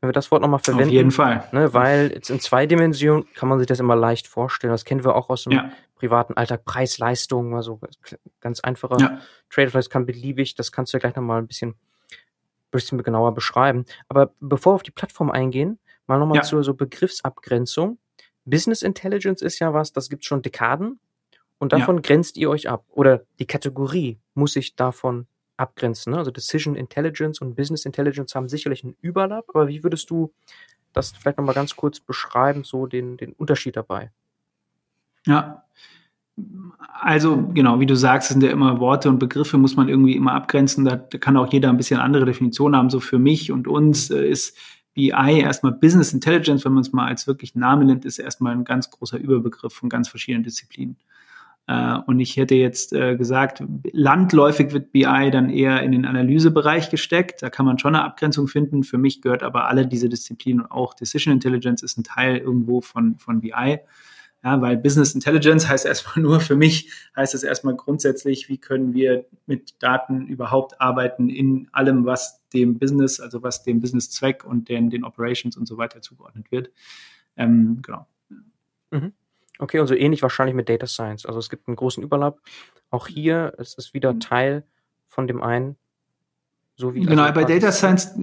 [0.00, 0.88] wenn wir das Wort nochmal verwenden.
[0.88, 1.48] Auf jeden Fall.
[1.52, 4.72] Ne, weil jetzt in zwei Dimensionen kann man sich das immer leicht vorstellen.
[4.72, 5.72] Das kennen wir auch aus dem ja.
[5.98, 6.64] Privaten Alltag.
[6.64, 7.80] Preis, Leistung, also
[8.40, 9.20] ganz einfacher ja.
[9.50, 9.72] Trade-off.
[9.74, 11.74] Das kann beliebig, das kannst du ja gleich nochmal ein bisschen,
[12.70, 13.84] bisschen genauer beschreiben.
[14.08, 16.42] Aber bevor wir auf die Plattform eingehen, mal nochmal ja.
[16.42, 17.98] zur so Begriffsabgrenzung.
[18.44, 20.98] Business Intelligence ist ja was, das gibt schon Dekaden.
[21.58, 22.02] Und davon ja.
[22.02, 22.84] grenzt ihr euch ab.
[22.88, 26.12] Oder die Kategorie muss sich davon abgrenzen.
[26.12, 26.18] Ne?
[26.18, 30.32] Also Decision Intelligence und Business Intelligence haben sicherlich einen Überlapp, aber wie würdest du
[30.92, 34.10] das vielleicht nochmal ganz kurz beschreiben, so den, den Unterschied dabei?
[35.26, 35.64] Ja,
[37.00, 40.32] also genau, wie du sagst, sind ja immer Worte und Begriffe, muss man irgendwie immer
[40.32, 40.84] abgrenzen.
[40.84, 42.90] Da, kann auch jeder ein bisschen andere Definitionen haben.
[42.90, 44.56] So für mich und uns äh, ist
[44.94, 48.64] BI erstmal Business Intelligence, wenn man es mal als wirklich Name nimmt, ist erstmal ein
[48.64, 50.96] ganz großer Überbegriff von ganz verschiedenen Disziplinen.
[51.68, 56.90] Äh, und ich hätte jetzt äh, gesagt, landläufig wird BI dann eher in den Analysebereich
[56.90, 57.42] gesteckt.
[57.42, 58.82] Da kann man schon eine Abgrenzung finden.
[58.82, 62.80] Für mich gehört aber alle diese Disziplinen und auch Decision Intelligence ist ein Teil irgendwo
[62.80, 63.78] von, von BI.
[64.44, 68.94] Ja, weil Business Intelligence heißt erstmal nur, für mich heißt es erstmal grundsätzlich, wie können
[68.94, 74.68] wir mit Daten überhaupt arbeiten in allem, was dem Business, also was dem Business-Zweck und
[74.68, 76.70] den, den Operations und so weiter zugeordnet wird.
[77.36, 78.06] Ähm, genau.
[78.90, 79.12] Mhm.
[79.58, 81.26] Okay, und so ähnlich wahrscheinlich mit Data Science.
[81.26, 82.40] Also es gibt einen großen Überlapp.
[82.90, 84.20] Auch hier es ist wieder mhm.
[84.20, 84.64] Teil
[85.08, 85.76] von dem einen,
[86.76, 87.00] so wie.
[87.00, 88.14] Genau, also bei Data Science,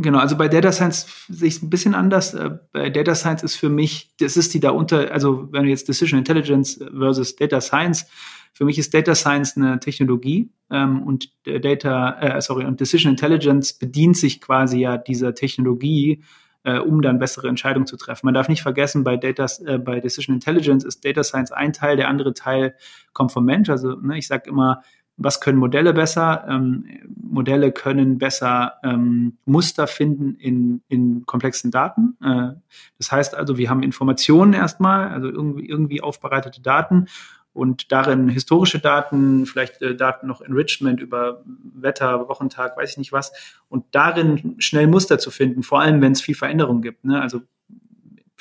[0.00, 2.34] genau, also bei Data Science sehe ich es ein bisschen anders.
[2.34, 5.70] Äh, bei Data Science ist für mich, das ist die da unter, also wenn du
[5.70, 8.06] jetzt Decision Intelligence versus Data Science,
[8.54, 13.72] für mich ist Data Science eine Technologie ähm, und Data, äh, sorry, und Decision Intelligence
[13.72, 16.22] bedient sich quasi ja dieser Technologie
[16.64, 18.26] äh, um dann bessere Entscheidungen zu treffen.
[18.26, 21.96] Man darf nicht vergessen, bei, Data, äh, bei Decision Intelligence ist Data Science ein Teil,
[21.96, 22.76] der andere Teil
[23.12, 23.68] kommt vom Mensch.
[23.68, 24.82] Also ne, ich sage immer,
[25.16, 26.44] was können Modelle besser?
[26.48, 26.86] Ähm,
[27.22, 32.16] Modelle können besser ähm, Muster finden in, in komplexen Daten.
[32.22, 32.58] Äh,
[32.98, 37.06] das heißt also, wir haben Informationen erstmal, also irgendwie, irgendwie aufbereitete Daten
[37.52, 41.42] und darin historische Daten, vielleicht äh, Daten noch Enrichment über
[41.74, 43.32] Wetter, Wochentag, weiß ich nicht was,
[43.68, 47.04] und darin schnell Muster zu finden, vor allem wenn es viel Veränderung gibt.
[47.04, 47.20] Ne?
[47.20, 47.42] Also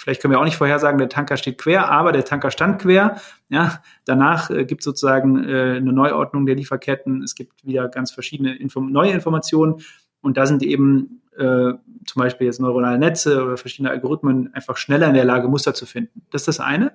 [0.01, 3.17] vielleicht können wir auch nicht vorhersagen, der Tanker steht quer, aber der Tanker stand quer.
[3.49, 7.21] Ja, danach äh, gibt es sozusagen äh, eine Neuordnung der Lieferketten.
[7.21, 9.83] Es gibt wieder ganz verschiedene Inform neue Informationen
[10.21, 11.73] und da sind eben äh,
[12.05, 15.85] zum Beispiel jetzt neuronale Netze oder verschiedene Algorithmen einfach schneller in der Lage, Muster zu
[15.85, 16.23] finden.
[16.31, 16.93] Das ist das eine.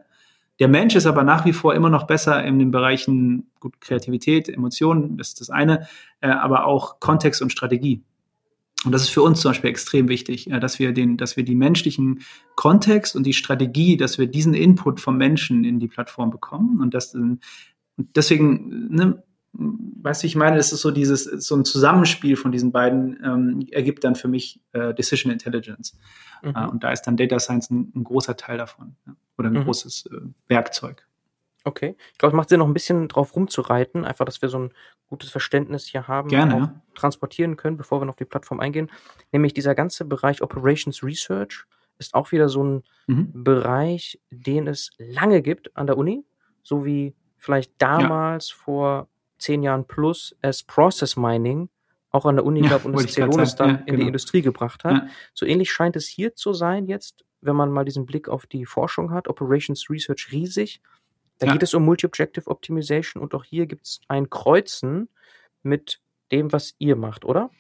[0.59, 4.49] Der Mensch ist aber nach wie vor immer noch besser in den Bereichen gut, Kreativität,
[4.49, 5.87] Emotionen, das ist das eine,
[6.21, 8.03] äh, aber auch Kontext und Strategie.
[8.87, 11.57] Und das ist für uns zum Beispiel extrem wichtig, dass wir den, dass wir die
[11.57, 12.21] menschlichen
[12.55, 16.81] Kontext und die Strategie, dass wir diesen Input vom Menschen in die Plattform bekommen.
[16.81, 17.41] Und das, und
[17.97, 19.23] deswegen, ne,
[19.53, 23.67] weißt du, ich meine, es ist so dieses, so ein Zusammenspiel von diesen beiden ähm,
[23.73, 25.99] ergibt dann für mich äh, Decision Intelligence.
[26.43, 26.55] Mhm.
[26.55, 29.55] Äh, und da ist dann Data Science ein, ein großer Teil davon ja, oder ein
[29.55, 29.65] mhm.
[29.65, 30.17] großes äh,
[30.49, 31.06] Werkzeug.
[31.67, 31.97] Okay.
[32.13, 34.71] Ich glaube, es macht Sinn, noch ein bisschen drauf rumzureiten, einfach, dass wir so ein
[35.09, 36.81] gutes Verständnis hier haben, Gerne, ja.
[36.95, 38.89] transportieren können, bevor wir noch auf die Plattform eingehen.
[39.33, 41.65] Nämlich dieser ganze Bereich Operations Research
[41.99, 43.43] ist auch wieder so ein mhm.
[43.43, 46.25] Bereich, den es lange gibt an der Uni,
[46.63, 48.57] so wie vielleicht damals ja.
[48.57, 51.69] vor zehn Jahren plus es Process Mining
[52.11, 53.99] auch an der Uni gab ja, und es Celonis dann ja, in genau.
[53.99, 54.93] die Industrie gebracht hat.
[54.93, 55.09] Ja.
[55.35, 58.67] So ähnlich scheint es hier zu sein jetzt, wenn man mal diesen Blick auf die
[58.67, 59.27] Forschung hat.
[59.27, 60.81] Operations Research riesig.
[61.39, 61.53] Da ja.
[61.53, 65.09] geht es um Multi-Objective Optimization und auch hier gibt es ein Kreuzen
[65.63, 66.01] mit
[66.33, 67.51] dem, was ihr macht, oder?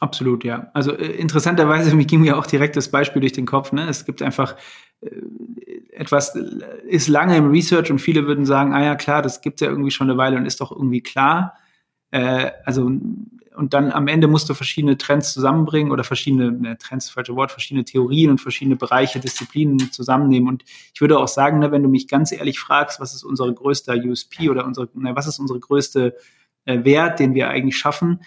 [0.00, 0.70] Absolut, ja.
[0.74, 3.72] Also äh, interessanterweise mir ging mir auch direkt das Beispiel durch den Kopf.
[3.72, 3.88] Ne?
[3.88, 4.56] Es gibt einfach
[5.00, 5.10] äh,
[5.90, 6.42] etwas, äh,
[6.86, 9.90] ist lange im Research und viele würden sagen, ah ja klar, das gibt ja irgendwie
[9.90, 11.54] schon eine Weile und ist doch irgendwie klar.
[12.10, 12.90] Äh, also
[13.58, 17.50] und dann am Ende musst du verschiedene Trends zusammenbringen oder verschiedene, ne, Trends, falsche Wort,
[17.50, 20.48] verschiedene Theorien und verschiedene Bereiche, Disziplinen zusammennehmen.
[20.48, 23.52] Und ich würde auch sagen, ne, wenn du mich ganz ehrlich fragst, was ist unser
[23.52, 26.14] größter USP oder unsere, ne, was ist unsere größte
[26.66, 28.20] äh, Wert, den wir eigentlich schaffen,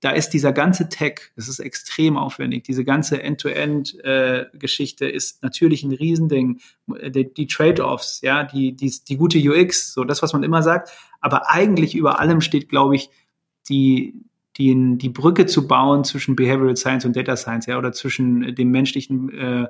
[0.00, 2.62] da ist dieser ganze Tech, das ist extrem aufwendig.
[2.62, 6.60] Diese ganze End-to-End-Geschichte äh, ist natürlich ein Riesending.
[6.86, 10.90] Die, die Trade-offs, ja, die, die, die gute UX, so das, was man immer sagt.
[11.20, 13.10] Aber eigentlich über allem steht, glaube ich,
[13.68, 14.14] die,
[14.58, 18.70] die, die Brücke zu bauen zwischen Behavioral Science und Data Science, ja, oder zwischen dem
[18.70, 19.66] menschlichen äh,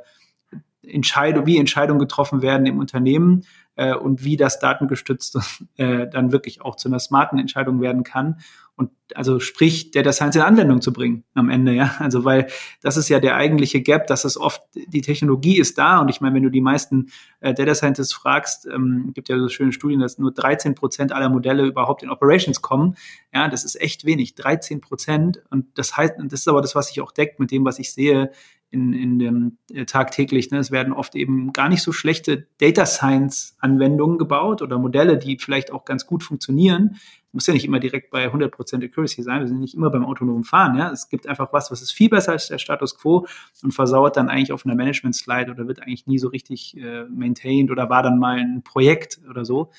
[0.82, 3.44] Entscheidung, wie Entscheidungen getroffen werden im Unternehmen
[3.78, 5.38] äh, und wie das datengestützt
[5.76, 8.40] äh, dann wirklich auch zu einer smarten Entscheidung werden kann.
[8.76, 11.96] Und also sprich, Data Science in Anwendung zu bringen am Ende, ja.
[11.98, 12.46] Also weil
[12.80, 16.20] das ist ja der eigentliche Gap, dass es oft, die Technologie ist da und ich
[16.20, 17.08] meine, wenn du die meisten
[17.40, 21.28] äh, Data Scientists fragst, ähm, gibt ja so schöne Studien, dass nur 13 Prozent aller
[21.28, 22.94] Modelle überhaupt in Operations kommen.
[23.34, 25.42] Ja, das ist echt wenig, 13 Prozent.
[25.50, 27.92] Und das heißt, das ist aber das, was sich auch deckt mit dem, was ich
[27.92, 28.30] sehe
[28.70, 30.50] in, in dem äh, tagtäglich.
[30.50, 30.58] Ne?
[30.58, 35.38] Es werden oft eben gar nicht so schlechte Data Science Anwendungen gebaut oder Modelle, die
[35.38, 36.96] vielleicht auch ganz gut funktionieren,
[37.32, 39.40] muss ja nicht immer direkt bei 100% Accuracy sein.
[39.40, 40.76] Wir sind nicht immer beim autonomen Fahren.
[40.76, 40.90] Ja?
[40.90, 43.26] Es gibt einfach was, was ist viel besser als der Status quo
[43.62, 47.70] und versauert dann eigentlich auf einer Management-Slide oder wird eigentlich nie so richtig äh, maintained
[47.70, 49.70] oder war dann mal ein Projekt oder so.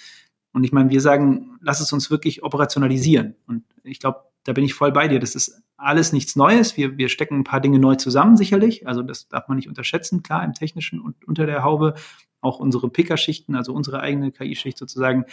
[0.51, 3.35] Und ich meine, wir sagen, lass es uns wirklich operationalisieren.
[3.47, 5.19] Und ich glaube, da bin ich voll bei dir.
[5.19, 6.75] Das ist alles nichts Neues.
[6.75, 8.87] Wir, wir stecken ein paar Dinge neu zusammen, sicherlich.
[8.87, 11.93] Also das darf man nicht unterschätzen, klar, im Technischen und unter der Haube.
[12.41, 15.25] Auch unsere Picker-Schichten, also unsere eigene KI-Schicht sozusagen.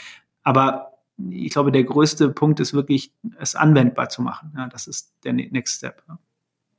[0.42, 0.98] Aber
[1.31, 4.52] ich glaube, der größte Punkt ist wirklich, es anwendbar zu machen.
[4.55, 6.02] Ja, das ist der ne-, Next Step.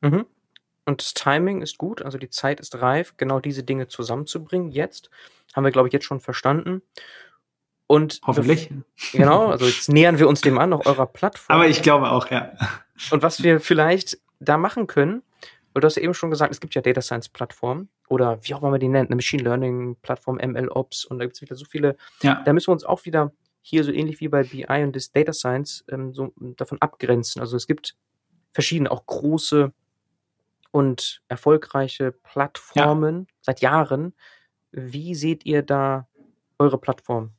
[0.02, 0.28] Mhm.
[0.86, 4.70] Und das Timing ist gut, also die Zeit ist reif, genau diese Dinge zusammenzubringen.
[4.70, 5.10] Jetzt
[5.56, 6.84] haben wir, glaube ich, jetzt schon verstanden.
[7.88, 8.70] Und hoffentlich.
[9.14, 11.56] Genau, also jetzt nähern wir uns dem an, auch eurer Plattform.
[11.56, 12.52] Aber ich glaube auch, ja.
[13.12, 15.24] Und was wir vielleicht da machen können,
[15.74, 18.54] weil du hast ja eben schon gesagt, es gibt ja Data Science Plattformen oder wie
[18.54, 21.42] auch immer man die nennt, eine Machine Learning Plattform, ML Ops und da gibt es
[21.42, 21.96] wieder so viele.
[22.22, 22.42] Ja.
[22.44, 25.34] Da müssen wir uns auch wieder hier so ähnlich wie bei BI und das Data
[25.34, 27.42] Science ähm, so davon abgrenzen.
[27.42, 27.96] Also es gibt
[28.54, 29.72] verschiedene, auch große
[30.72, 33.36] und erfolgreiche Plattformen ja.
[33.42, 34.14] seit Jahren.
[34.72, 36.08] Wie seht ihr da
[36.60, 37.32] eure Plattform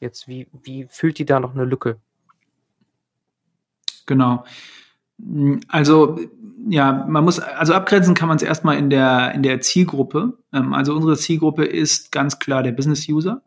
[0.00, 0.28] jetzt?
[0.28, 1.98] Wie, wie füllt die da noch eine Lücke?
[4.06, 4.44] Genau.
[5.68, 6.18] Also
[6.68, 10.38] ja, man muss, also abgrenzen kann man es erstmal in der, in der Zielgruppe.
[10.52, 13.42] Ähm, also unsere Zielgruppe ist ganz klar der Business-User.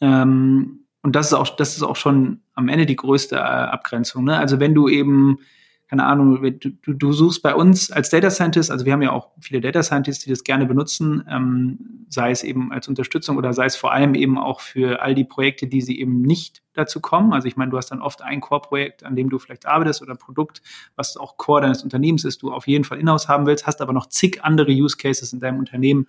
[0.00, 4.24] Ähm, und das ist auch, das ist auch schon am Ende die größte äh, Abgrenzung.
[4.24, 4.36] Ne?
[4.36, 5.38] Also wenn du eben,
[5.88, 9.30] keine Ahnung, du, du suchst bei uns als Data Scientist, also wir haben ja auch
[9.40, 13.64] viele Data Scientists, die das gerne benutzen, ähm, sei es eben als Unterstützung oder sei
[13.64, 17.32] es vor allem eben auch für all die Projekte, die sie eben nicht dazu kommen.
[17.32, 20.12] Also ich meine, du hast dann oft ein Core-Projekt, an dem du vielleicht arbeitest oder
[20.12, 20.60] ein Produkt,
[20.94, 23.94] was auch Core deines Unternehmens ist, du auf jeden Fall in-house haben willst, hast aber
[23.94, 26.06] noch zig andere Use Cases in deinem Unternehmen,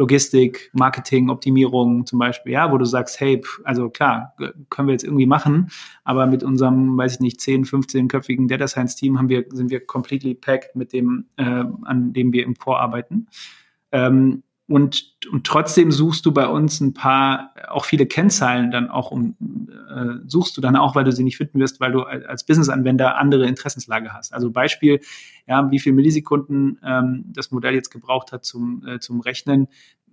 [0.00, 4.34] Logistik, Marketing, Optimierung zum Beispiel, ja, wo du sagst, hey, also klar,
[4.70, 5.70] können wir jetzt irgendwie machen,
[6.04, 9.84] aber mit unserem, weiß ich nicht, 10, 15-köpfigen Data Science Team haben wir, sind wir
[9.84, 13.28] completely packed mit dem, äh, an dem wir im Vorarbeiten.
[13.92, 19.10] Ähm, und, und trotzdem suchst du bei uns ein paar, auch viele Kennzahlen dann auch
[19.10, 19.34] um,
[19.92, 23.18] äh, suchst du dann auch, weil du sie nicht finden wirst, weil du als Business-Anwender
[23.18, 24.32] andere Interessenslage hast.
[24.32, 25.00] Also Beispiel,
[25.48, 29.66] ja, wie viel Millisekunden ähm, das Modell jetzt gebraucht hat zum, äh, zum Rechnen,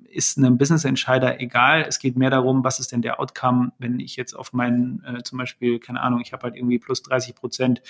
[0.10, 1.86] ist einem Business Entscheider egal.
[1.88, 5.22] Es geht mehr darum, was ist denn der Outcome, wenn ich jetzt auf meinen, äh,
[5.24, 7.82] zum Beispiel, keine Ahnung, ich habe halt irgendwie plus 30 Prozent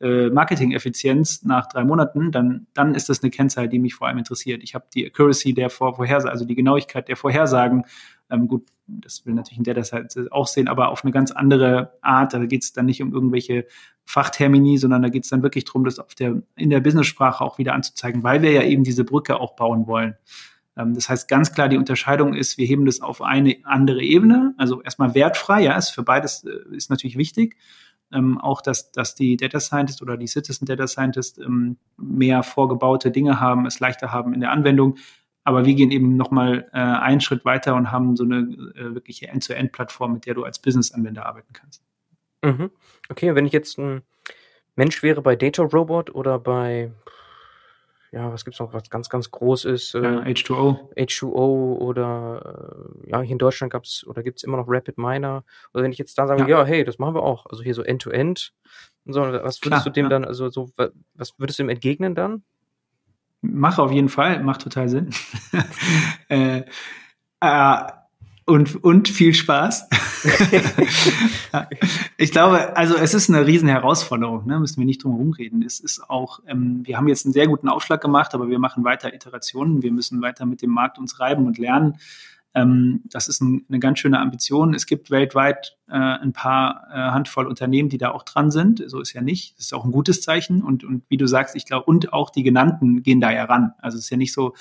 [0.00, 4.18] äh, Marketing-Effizienz nach drei Monaten, dann, dann ist das eine Kennzahl, die mich vor allem
[4.18, 4.62] interessiert.
[4.62, 7.84] Ich habe die Accuracy der Vor Vorhersagen, also die Genauigkeit der Vorhersagen.
[8.30, 11.92] Ähm, gut, das will natürlich in der Seite auch sehen, aber auf eine ganz andere
[12.02, 12.34] Art.
[12.34, 13.66] Da geht es dann nicht um irgendwelche
[14.04, 17.58] Fachtermini, sondern da geht es dann wirklich darum, das auf der, in der Business-Sprache auch
[17.58, 20.16] wieder anzuzeigen, weil wir ja eben diese Brücke auch bauen wollen.
[20.76, 24.54] Ähm, das heißt ganz klar, die Unterscheidung ist, wir heben das auf eine andere Ebene,
[24.58, 27.56] also erstmal wertfrei, ja, ist für beides äh, ist natürlich wichtig.
[28.12, 33.10] Ähm, auch, dass, dass die Data Scientist oder die Citizen Data Scientist ähm, mehr vorgebaute
[33.10, 34.96] Dinge haben, es leichter haben in der Anwendung.
[35.42, 38.38] Aber wir gehen eben nochmal äh, einen Schritt weiter und haben so eine
[38.74, 41.82] äh, wirkliche End-to-End-Plattform, mit der du als Business-Anwender arbeiten kannst.
[42.42, 42.70] Mhm.
[43.08, 44.02] Okay, wenn ich jetzt ein
[44.76, 46.92] Mensch wäre bei Data Robot oder bei
[48.16, 49.94] ja, was gibt's noch, was ganz, ganz groß ist?
[49.94, 50.90] Äh, ja, H2O.
[50.96, 55.44] H2O oder äh, ja, hier in Deutschland gab's oder gibt's immer noch Rapid Miner.
[55.74, 56.48] Oder wenn ich jetzt da sage, ja.
[56.48, 57.44] ja, hey, das machen wir auch.
[57.44, 58.38] Also hier so End-to-End.
[58.38, 59.12] -End.
[59.12, 60.08] So, was würdest Klar, du dem ja.
[60.08, 60.70] dann, also so,
[61.12, 62.42] was würdest du ihm entgegnen dann?
[63.42, 65.10] Mach auf jeden Fall, macht total Sinn.
[66.30, 66.62] äh,
[67.40, 67.76] äh,
[68.46, 69.88] und, und viel Spaß.
[72.16, 74.60] ich glaube, also es ist eine riesen Herausforderung, ne?
[74.60, 75.62] müssen wir nicht drum herum reden.
[75.62, 78.84] Es ist auch, ähm, wir haben jetzt einen sehr guten Aufschlag gemacht, aber wir machen
[78.84, 79.82] weiter Iterationen.
[79.82, 81.96] Wir müssen weiter mit dem Markt uns reiben und lernen.
[82.54, 84.74] Ähm, das ist ein, eine ganz schöne Ambition.
[84.74, 88.82] Es gibt weltweit äh, ein paar äh, Handvoll Unternehmen, die da auch dran sind.
[88.86, 89.58] So ist ja nicht.
[89.58, 90.62] Das ist auch ein gutes Zeichen.
[90.62, 93.72] Und, und wie du sagst, ich glaube, und auch die genannten gehen da ja ran.
[93.78, 94.54] Also es ist ja nicht so,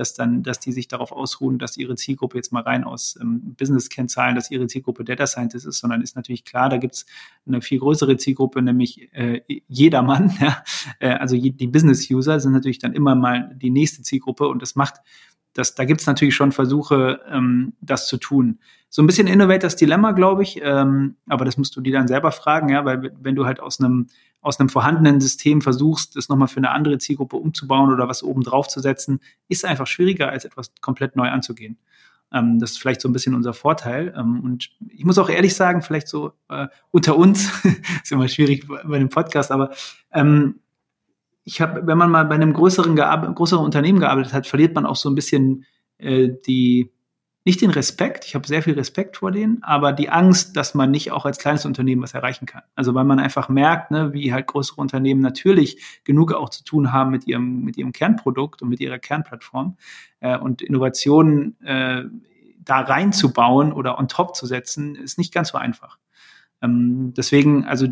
[0.00, 3.54] dass dann, dass die sich darauf ausruhen, dass ihre Zielgruppe jetzt mal rein aus ähm,
[3.58, 7.04] Business-Kennzahlen, dass ihre Zielgruppe Data Scientist ist, sondern ist natürlich klar, da gibt's
[7.46, 10.32] eine viel größere Zielgruppe, nämlich äh, jedermann.
[10.40, 10.62] Ja?
[11.00, 14.94] Äh, also die Business-User sind natürlich dann immer mal die nächste Zielgruppe und das macht
[15.52, 18.60] das, da gibt es natürlich schon Versuche, ähm, das zu tun.
[18.88, 22.32] So ein bisschen Innovators Dilemma, glaube ich, ähm, aber das musst du dir dann selber
[22.32, 24.06] fragen, ja, weil wenn du halt aus einem
[24.40, 28.42] aus einem vorhandenen System versuchst, das nochmal für eine andere Zielgruppe umzubauen oder was oben
[28.42, 31.78] drauf zu setzen, ist einfach schwieriger, als etwas komplett neu anzugehen.
[32.32, 34.14] Ähm, das ist vielleicht so ein bisschen unser Vorteil.
[34.16, 37.50] Ähm, und ich muss auch ehrlich sagen, vielleicht so äh, unter uns,
[38.02, 39.70] ist immer schwierig bei einem Podcast, aber
[40.12, 40.60] ähm,
[41.44, 44.96] ich habe, wenn man mal bei einem größeren, größeren Unternehmen gearbeitet hat, verliert man auch
[44.96, 45.64] so ein bisschen
[45.98, 46.90] äh, die,
[47.44, 50.90] nicht den Respekt, ich habe sehr viel Respekt vor denen, aber die Angst, dass man
[50.90, 52.62] nicht auch als kleines Unternehmen was erreichen kann.
[52.74, 56.92] Also weil man einfach merkt, ne, wie halt größere Unternehmen natürlich genug auch zu tun
[56.92, 59.78] haben mit ihrem, mit ihrem Kernprodukt und mit ihrer Kernplattform
[60.20, 62.04] äh, und Innovationen äh,
[62.58, 65.98] da reinzubauen oder on top zu setzen, ist nicht ganz so einfach.
[66.60, 67.88] Ähm, deswegen, also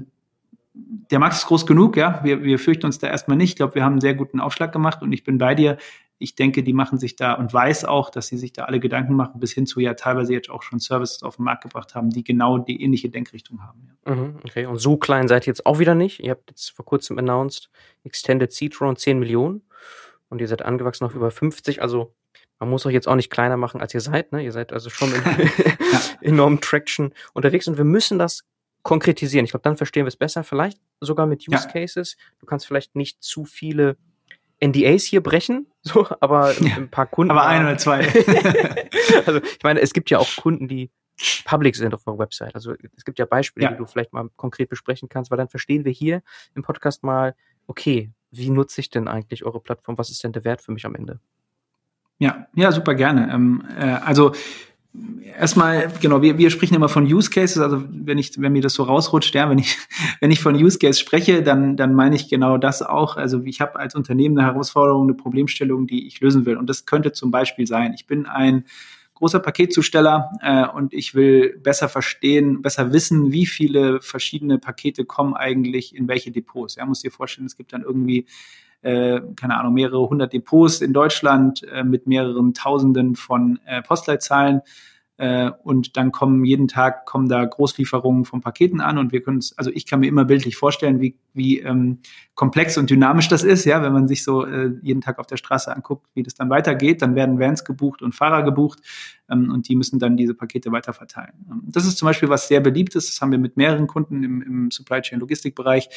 [0.75, 2.21] der Markt ist groß genug, ja.
[2.23, 3.51] Wir, wir fürchten uns da erstmal nicht.
[3.51, 5.79] Ich glaube, wir haben einen sehr guten Aufschlag gemacht und ich bin bei dir.
[6.19, 9.15] Ich denke, die machen sich da und weiß auch, dass sie sich da alle Gedanken
[9.15, 12.11] machen, bis hin zu ja teilweise jetzt auch schon Services auf den Markt gebracht haben,
[12.11, 13.97] die genau die ähnliche Denkrichtung haben.
[14.07, 14.15] Ja.
[14.15, 16.21] Mhm, okay, und so klein seid ihr jetzt auch wieder nicht.
[16.21, 17.71] Ihr habt jetzt vor kurzem announced,
[18.05, 19.63] Extended Seed Round 10 Millionen
[20.29, 21.83] und ihr seid angewachsen auf über 50.
[21.83, 22.15] Also
[22.59, 24.33] man muss euch jetzt auch nicht kleiner machen, als ihr seid.
[24.33, 24.43] Ne?
[24.43, 26.01] Ihr seid also schon in ja.
[26.21, 28.45] enormen Traction unterwegs und wir müssen das
[28.83, 29.45] konkretisieren.
[29.45, 30.45] Ich glaube, dann verstehen wir es besser.
[30.45, 31.71] Vielleicht sogar mit Use ja.
[31.71, 32.17] Cases.
[32.39, 33.97] Du kannst vielleicht nicht zu viele
[34.61, 37.31] NDAs hier brechen, so, aber ja, ein paar Kunden.
[37.31, 38.01] Aber ein oder zwei.
[39.27, 40.91] also ich meine, es gibt ja auch Kunden, die
[41.45, 42.55] public sind auf der Website.
[42.55, 43.73] Also es gibt ja Beispiele, ja.
[43.73, 46.23] die du vielleicht mal konkret besprechen kannst, weil dann verstehen wir hier
[46.55, 47.35] im Podcast mal,
[47.67, 49.99] okay, wie nutze ich denn eigentlich eure Plattform?
[49.99, 51.19] Was ist denn der Wert für mich am Ende?
[52.19, 53.33] Ja, ja, super gerne.
[53.33, 54.33] Ähm, äh, also
[55.39, 58.75] erstmal, genau, wir, wir sprechen immer von Use Cases, also wenn ich, wenn mir das
[58.75, 59.77] so rausrutscht, ja, wenn ich,
[60.21, 63.17] wenn ich von Use Case spreche, dann, dann meine ich genau das auch.
[63.17, 66.57] Also ich habe als Unternehmen eine Herausforderung, eine Problemstellung, die ich lösen will.
[66.57, 68.65] Und das könnte zum Beispiel sein, ich bin ein
[69.15, 75.35] großer Paketzusteller äh, und ich will besser verstehen, besser wissen, wie viele verschiedene Pakete kommen
[75.35, 76.77] eigentlich in welche Depots.
[76.77, 78.27] Ja, muss dir vorstellen, es gibt dann irgendwie
[78.83, 84.63] äh, keine Ahnung, mehrere hundert Depots in Deutschland äh, mit mehreren Tausenden von äh, Postleitzahlen.
[85.19, 89.39] Äh, und dann kommen jeden Tag kommen da Großlieferungen von Paketen an und wir können
[89.39, 91.99] es, also ich kann mir immer bildlich vorstellen, wie, wie ähm,
[92.37, 95.37] komplex und dynamisch das ist, ja, wenn man sich so äh, jeden Tag auf der
[95.37, 98.79] Straße anguckt, wie das dann weitergeht, dann werden Vans gebucht und Fahrer gebucht
[99.29, 101.33] ähm, und die müssen dann diese Pakete weiterverteilen.
[101.51, 104.41] Ähm, das ist zum Beispiel was sehr beliebtes, das haben wir mit mehreren Kunden im,
[104.41, 105.89] im Supply Chain Logistikbereich.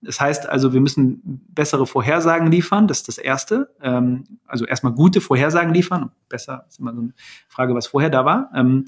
[0.00, 2.86] Das heißt also, wir müssen bessere Vorhersagen liefern.
[2.86, 3.74] Das ist das Erste.
[3.82, 6.12] Ähm, also erstmal gute Vorhersagen liefern.
[6.28, 7.12] Besser ist immer so eine
[7.48, 8.50] Frage, was vorher da war.
[8.54, 8.86] Ähm,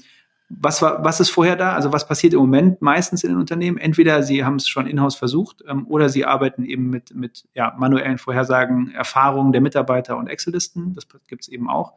[0.59, 1.73] was war, was ist vorher da?
[1.73, 3.77] Also was passiert im Moment meistens in den Unternehmen?
[3.77, 7.73] Entweder sie haben es schon in-house versucht ähm, oder sie arbeiten eben mit, mit ja,
[7.77, 10.93] manuellen Vorhersagen, Erfahrungen der Mitarbeiter und Excel-Listen.
[10.93, 11.93] Das gibt es eben auch.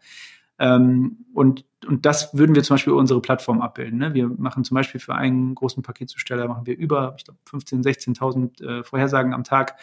[0.59, 3.99] Ähm, und, und das würden wir zum Beispiel über unsere Plattform abbilden.
[3.99, 4.15] Ne?
[4.15, 8.63] Wir machen zum Beispiel für einen großen Paketzusteller machen wir über, ich glaube, 15.000, 16.000
[8.63, 9.77] äh, Vorhersagen am Tag,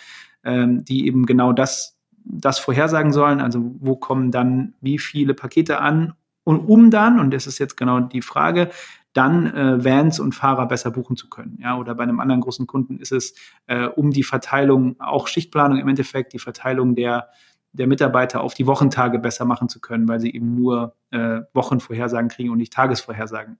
[0.43, 3.41] ähm, die eben genau das, das vorhersagen sollen.
[3.41, 6.13] Also wo kommen dann wie viele Pakete an
[6.43, 8.71] und um dann, und das ist jetzt genau die Frage,
[9.13, 11.57] dann äh, Vans und Fahrer besser buchen zu können.
[11.61, 13.35] Ja, oder bei einem anderen großen Kunden ist es
[13.67, 17.27] äh, um die Verteilung, auch Schichtplanung im Endeffekt, die Verteilung der
[17.73, 22.29] der Mitarbeiter auf die Wochentage besser machen zu können, weil sie eben nur äh, Wochenvorhersagen
[22.29, 23.59] kriegen und nicht Tagesvorhersagen.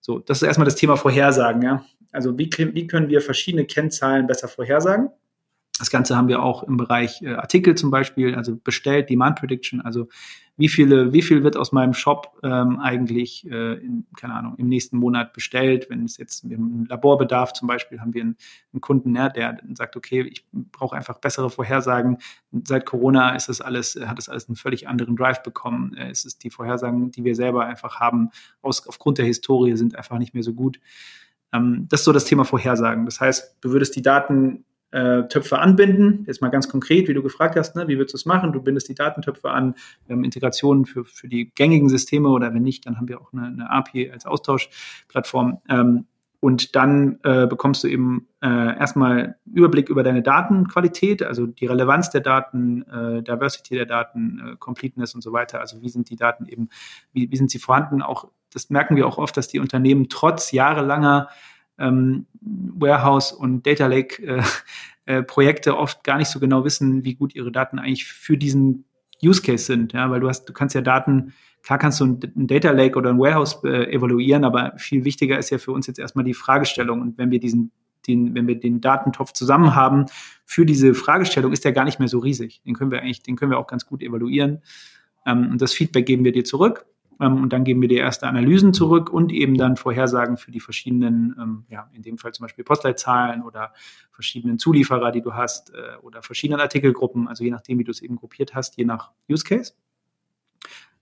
[0.00, 1.62] So, das ist erstmal das Thema Vorhersagen.
[1.62, 1.84] Ja?
[2.12, 5.10] Also wie, wie können wir verschiedene Kennzahlen besser vorhersagen?
[5.78, 9.80] Das Ganze haben wir auch im Bereich äh, Artikel zum Beispiel, also bestellt, Demand Prediction,
[9.80, 10.08] also
[10.56, 14.68] wie viele, wie viel wird aus meinem Shop ähm, eigentlich, äh, in, keine Ahnung, im
[14.68, 15.86] nächsten Monat bestellt.
[15.88, 18.36] Wenn es jetzt im Laborbedarf zum Beispiel haben wir einen,
[18.72, 22.18] einen Kunden, ja, der sagt, okay, ich brauche einfach bessere Vorhersagen.
[22.64, 25.94] Seit Corona ist das alles, hat das alles einen völlig anderen Drive bekommen.
[25.94, 29.96] Äh, es ist die Vorhersagen, die wir selber einfach haben, aus, aufgrund der Historie sind
[29.96, 30.78] einfach nicht mehr so gut.
[31.54, 33.06] Ähm, das ist so das Thema Vorhersagen.
[33.06, 36.24] Das heißt, du würdest die Daten äh, Töpfe anbinden.
[36.26, 37.88] Jetzt mal ganz konkret, wie du gefragt hast, ne?
[37.88, 38.52] wie würdest du es machen?
[38.52, 39.74] Du bindest die Datentöpfe an,
[40.06, 43.32] wir haben Integrationen für, für die gängigen Systeme oder wenn nicht, dann haben wir auch
[43.32, 45.58] eine, eine API als Austauschplattform.
[45.68, 46.06] Ähm,
[46.40, 52.10] und dann äh, bekommst du eben äh, erstmal Überblick über deine Datenqualität, also die Relevanz
[52.10, 55.60] der Daten, äh, Diversity der Daten, äh, Completeness und so weiter.
[55.60, 56.68] Also wie sind die Daten eben,
[57.12, 58.02] wie, wie sind sie vorhanden?
[58.02, 61.28] Auch das merken wir auch oft, dass die Unternehmen trotz jahrelanger
[61.78, 64.42] ähm, Warehouse und Data Lake äh,
[65.06, 68.84] äh, Projekte oft gar nicht so genau wissen, wie gut ihre Daten eigentlich für diesen
[69.22, 72.20] Use Case sind, ja, weil du hast, du kannst ja Daten, klar kannst du ein,
[72.36, 75.86] ein Data Lake oder ein Warehouse äh, evaluieren, aber viel wichtiger ist ja für uns
[75.86, 77.72] jetzt erstmal die Fragestellung und wenn wir diesen
[78.06, 80.06] den, wenn wir den Datentopf zusammen haben
[80.44, 82.62] für diese Fragestellung, ist der gar nicht mehr so riesig.
[82.64, 84.62] Den können wir eigentlich, den können wir auch ganz gut evaluieren.
[85.26, 86.86] Ähm, und das Feedback geben wir dir zurück.
[87.22, 90.58] Ähm, und dann geben wir dir erste Analysen zurück und eben dann Vorhersagen für die
[90.58, 93.72] verschiedenen, ähm, ja, in dem Fall zum Beispiel Postleitzahlen oder
[94.10, 98.02] verschiedenen Zulieferer, die du hast äh, oder verschiedenen Artikelgruppen, also je nachdem, wie du es
[98.02, 99.74] eben gruppiert hast, je nach Use Case.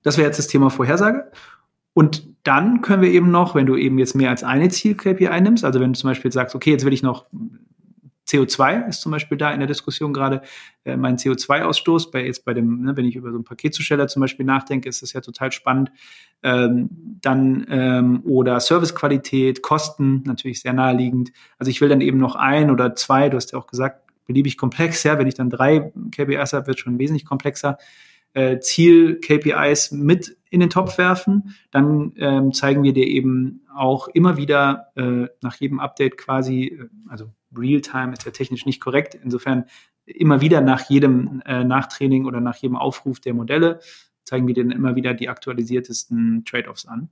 [0.03, 1.31] Das wäre jetzt das Thema Vorhersage.
[1.95, 5.65] Und dann können wir eben noch, wenn du eben jetzt mehr als eine Ziel-KPI nimmst,
[5.65, 7.27] also wenn du zum Beispiel sagst, okay, jetzt will ich noch
[8.31, 10.43] CO2 ist zum Beispiel da in der Diskussion gerade
[10.85, 12.11] äh, mein CO2-Ausstoß.
[12.11, 15.03] Bei jetzt bei dem, ne, wenn ich über so einen Paketzusteller zum Beispiel nachdenke, ist
[15.03, 15.91] das ja total spannend.
[16.43, 21.33] Ähm, dann ähm, oder Servicequalität, Kosten natürlich sehr naheliegend.
[21.59, 23.29] Also ich will dann eben noch ein oder zwei.
[23.29, 25.03] Du hast ja auch gesagt, beliebig komplex.
[25.03, 27.79] Ja, wenn ich dann drei KPIs habe, wird schon wesentlich komplexer.
[28.33, 34.37] Äh, Ziel-KPIs mit in den Topf werfen, dann ähm, zeigen wir dir eben auch immer
[34.37, 39.15] wieder äh, nach jedem Update quasi, äh, also Realtime ist ja technisch nicht korrekt.
[39.15, 39.65] Insofern
[40.05, 43.81] immer wieder nach jedem äh, Nachtraining oder nach jedem Aufruf der Modelle
[44.25, 47.09] zeigen wir dir immer wieder die aktualisiertesten Trade-offs an.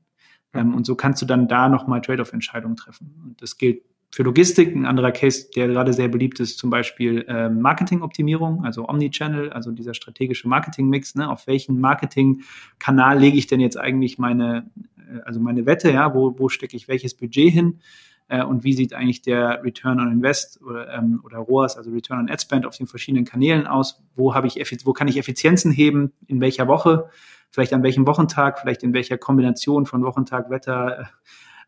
[0.55, 3.15] Ähm, und so kannst du dann da nochmal Trade-off-Entscheidungen treffen.
[3.25, 4.75] Und das gilt für Logistik.
[4.75, 9.71] Ein anderer Case, der gerade sehr beliebt ist, zum Beispiel äh, Marketingoptimierung, also Omnichannel, also
[9.71, 11.15] dieser strategische Marketing-Mix.
[11.15, 11.29] Ne?
[11.29, 16.39] Auf welchen Marketingkanal lege ich denn jetzt eigentlich meine, äh, also meine Wette, ja, wo,
[16.39, 17.81] wo stecke ich welches Budget hin?
[18.29, 22.21] Äh, und wie sieht eigentlich der Return on Invest oder, ähm, oder ROAS, also Return
[22.21, 26.13] on Ad Spend auf den verschiedenen Kanälen aus, wo ich, wo kann ich Effizienzen heben,
[26.27, 27.09] in welcher Woche,
[27.51, 31.05] vielleicht an welchem Wochentag, vielleicht in welcher Kombination von Wochentag, Wetter, äh,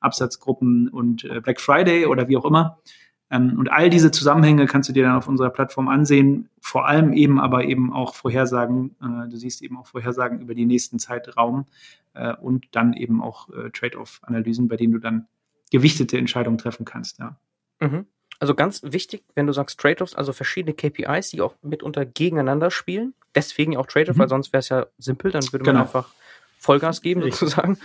[0.00, 2.78] Absatzgruppen und äh, Black Friday oder wie auch immer.
[3.30, 7.12] Ähm, und all diese Zusammenhänge kannst du dir dann auf unserer Plattform ansehen, vor allem
[7.12, 11.66] eben aber eben auch Vorhersagen, äh, du siehst eben auch Vorhersagen über den nächsten Zeitraum
[12.14, 15.26] äh, und dann eben auch äh, Trade-off-Analysen, bei denen du dann
[15.70, 17.38] gewichtete Entscheidungen treffen kannst, ja.
[17.80, 18.06] Mhm.
[18.38, 23.12] Also ganz wichtig, wenn du sagst Trade-offs, also verschiedene KPIs, die auch mitunter gegeneinander spielen.
[23.34, 24.20] Deswegen auch Trade-off, mhm.
[24.20, 25.80] weil sonst wäre es ja simpel, dann würde man genau.
[25.82, 26.08] einfach
[26.58, 27.78] Vollgas geben sozusagen.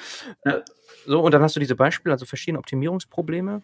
[0.46, 0.62] Ja.
[1.06, 3.62] So, und dann hast du diese Beispiele, also verschiedene Optimierungsprobleme.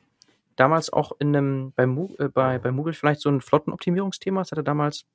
[0.57, 4.63] Damals auch in einem, bei, äh, bei, bei Moogle vielleicht so ein Flottenoptimierungsthema, das hatte
[4.63, 5.05] damals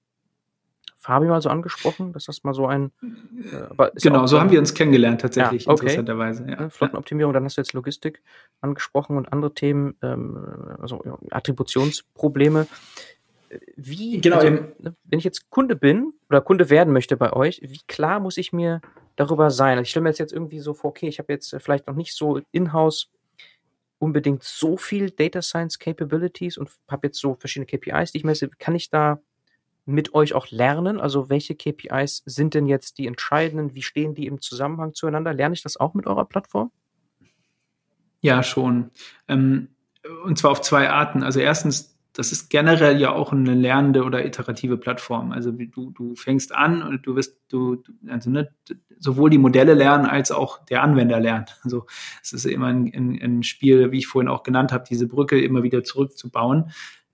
[1.07, 2.91] Fabi mal so angesprochen, dass das mal so ein.
[3.01, 5.83] Äh, genau, so haben wir uns kennengelernt tatsächlich, ja, okay.
[5.83, 6.47] interessanterweise.
[6.51, 6.69] Ja.
[6.69, 8.25] Flottenoptimierung, dann hast du jetzt Logistik
[8.61, 10.37] angesprochen und andere Themen, ähm,
[10.81, 12.67] also ja, Attributionsprobleme.
[13.77, 17.61] Wie, genau, also, ne, wenn ich jetzt Kunde bin oder Kunde werden möchte bei euch,
[17.63, 18.81] wie klar muss ich mir
[19.15, 19.79] darüber sein?
[19.79, 21.95] Also ich stelle mir jetzt, jetzt irgendwie so vor, okay, ich habe jetzt vielleicht noch
[21.95, 23.13] nicht so in-house
[24.01, 28.49] unbedingt so viel Data Science Capabilities und habe jetzt so verschiedene KPIs, die ich messe.
[28.59, 29.21] Kann ich da
[29.87, 31.01] mit euch auch lernen?
[31.01, 33.75] Also welche KPIs sind denn jetzt die entscheidenden?
[33.75, 35.33] Wie stehen die im Zusammenhang zueinander?
[35.33, 36.71] Lerne ich das auch mit eurer Plattform?
[38.21, 38.91] Ja, schon.
[39.29, 39.69] Ähm,
[40.25, 41.23] und zwar auf zwei Arten.
[41.23, 45.33] Also erstens das ist generell ja auch eine lernende oder iterative Plattform.
[45.33, 48.49] Also du, du fängst an und du wirst, du, also ne,
[48.99, 51.61] sowohl die Modelle lernen als auch der Anwender lernt.
[51.63, 51.85] Also
[52.23, 55.41] es ist immer ein, ein, ein Spiel, wie ich vorhin auch genannt habe, diese Brücke
[55.41, 56.71] immer wieder zurückzubauen.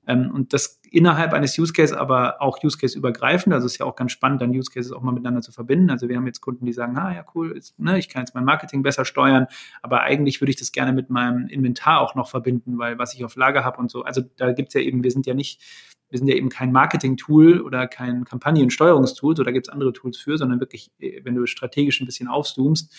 [0.06, 3.54] Ähm, und das innerhalb eines Use Case, aber auch Use Case übergreifend.
[3.54, 5.90] Also ist ja auch ganz spannend, dann Use Cases auch mal miteinander zu verbinden.
[5.90, 8.34] Also wir haben jetzt Kunden, die sagen, ah ja, cool, ist, ne, ich kann jetzt
[8.34, 9.46] mein Marketing besser steuern,
[9.80, 13.24] aber eigentlich würde ich das gerne mit meinem Inventar auch noch verbinden, weil was ich
[13.24, 14.02] auf Lager habe und so.
[14.02, 15.62] Also da gibt's ja eben, wir sind ja nicht,
[16.10, 20.36] wir sind ja eben kein Marketing-Tool oder kein Kampagnensteuerungstool, so da gibt's andere Tools für,
[20.36, 22.94] sondern wirklich, äh, wenn du strategisch ein bisschen aufzoomst,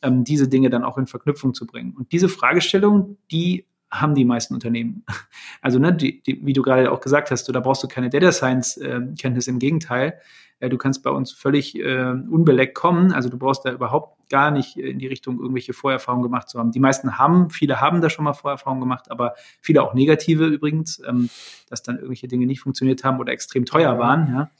[0.00, 1.94] ähm, diese Dinge dann auch in Verknüpfung zu bringen.
[1.94, 5.04] Und diese Fragestellung, die haben die meisten Unternehmen.
[5.62, 8.10] Also, ne, die, die, wie du gerade auch gesagt hast, du, da brauchst du keine
[8.10, 10.20] Data Science äh, Kenntnis, im Gegenteil.
[10.60, 13.12] Äh, du kannst bei uns völlig äh, unbeleckt kommen.
[13.12, 16.70] Also du brauchst da überhaupt gar nicht in die Richtung irgendwelche Vorerfahrungen gemacht zu haben.
[16.72, 21.02] Die meisten haben, viele haben da schon mal Vorerfahrungen gemacht, aber viele auch negative übrigens,
[21.06, 21.30] ähm,
[21.68, 24.28] dass dann irgendwelche Dinge nicht funktioniert haben oder extrem teuer waren.
[24.28, 24.50] Ja.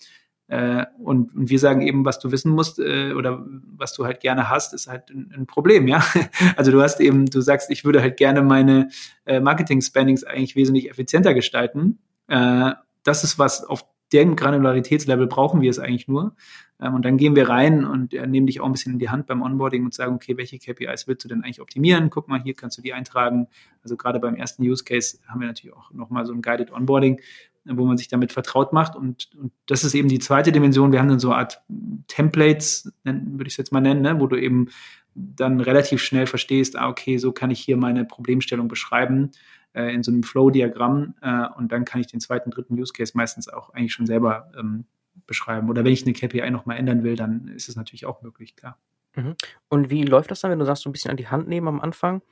[0.48, 4.20] Äh, und, und, wir sagen eben, was du wissen musst äh, oder was du halt
[4.20, 6.04] gerne hast, ist halt ein, ein, Problem, ja.
[6.56, 8.90] Also du hast eben, du sagst, ich würde halt gerne meine
[9.24, 11.98] äh, Marketing-Spendings eigentlich wesentlich effizienter gestalten.
[12.28, 12.72] Äh,
[13.04, 16.36] das ist was, auf dem Granularitätslevel brauchen wir es eigentlich nur.
[16.80, 19.08] Ähm, und dann gehen wir rein und äh, nehmen dich auch ein bisschen in die
[19.08, 22.10] Hand beim Onboarding und sagen, okay, welche KPIs willst du denn eigentlich optimieren?
[22.10, 23.48] Guck mal, hier kannst du die eintragen.
[23.82, 27.20] Also gerade beim ersten Use Case haben wir natürlich auch nochmal so ein Guided Onboarding,
[27.64, 28.96] wo man sich damit vertraut macht.
[28.96, 30.92] Und, und das ist eben die zweite Dimension.
[30.92, 31.62] Wir haben dann so eine Art
[32.08, 34.68] Templates, würde ich es jetzt mal nennen, ne, wo du eben
[35.14, 39.30] dann relativ schnell verstehst, ah, okay, so kann ich hier meine Problemstellung beschreiben
[39.72, 43.12] äh, in so einem Flow-Diagramm äh, und dann kann ich den zweiten, dritten Use Case
[43.14, 44.84] meistens auch eigentlich schon selber ähm,
[45.26, 45.70] beschreiben.
[45.70, 48.76] Oder wenn ich eine KPI nochmal ändern will, dann ist es natürlich auch möglich, klar.
[49.14, 49.36] Mhm.
[49.68, 51.68] Und wie läuft das dann, wenn du sagst, so ein bisschen an die Hand nehmen
[51.68, 52.22] am Anfang?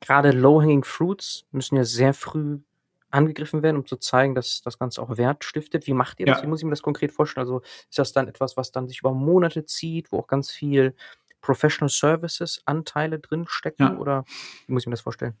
[0.00, 2.58] Gerade Low-Hanging Fruits müssen ja sehr früh
[3.12, 5.86] angegriffen werden, um zu zeigen, dass das Ganze auch Wert stiftet.
[5.86, 6.38] Wie macht ihr das?
[6.38, 6.44] Ja.
[6.44, 7.46] Wie muss ich mir das konkret vorstellen?
[7.46, 10.94] Also ist das dann etwas, was dann sich über Monate zieht, wo auch ganz viel
[11.40, 13.82] Professional Services Anteile drin stecken?
[13.82, 13.96] Ja.
[13.96, 14.24] Oder
[14.66, 15.34] wie muss ich mir das vorstellen?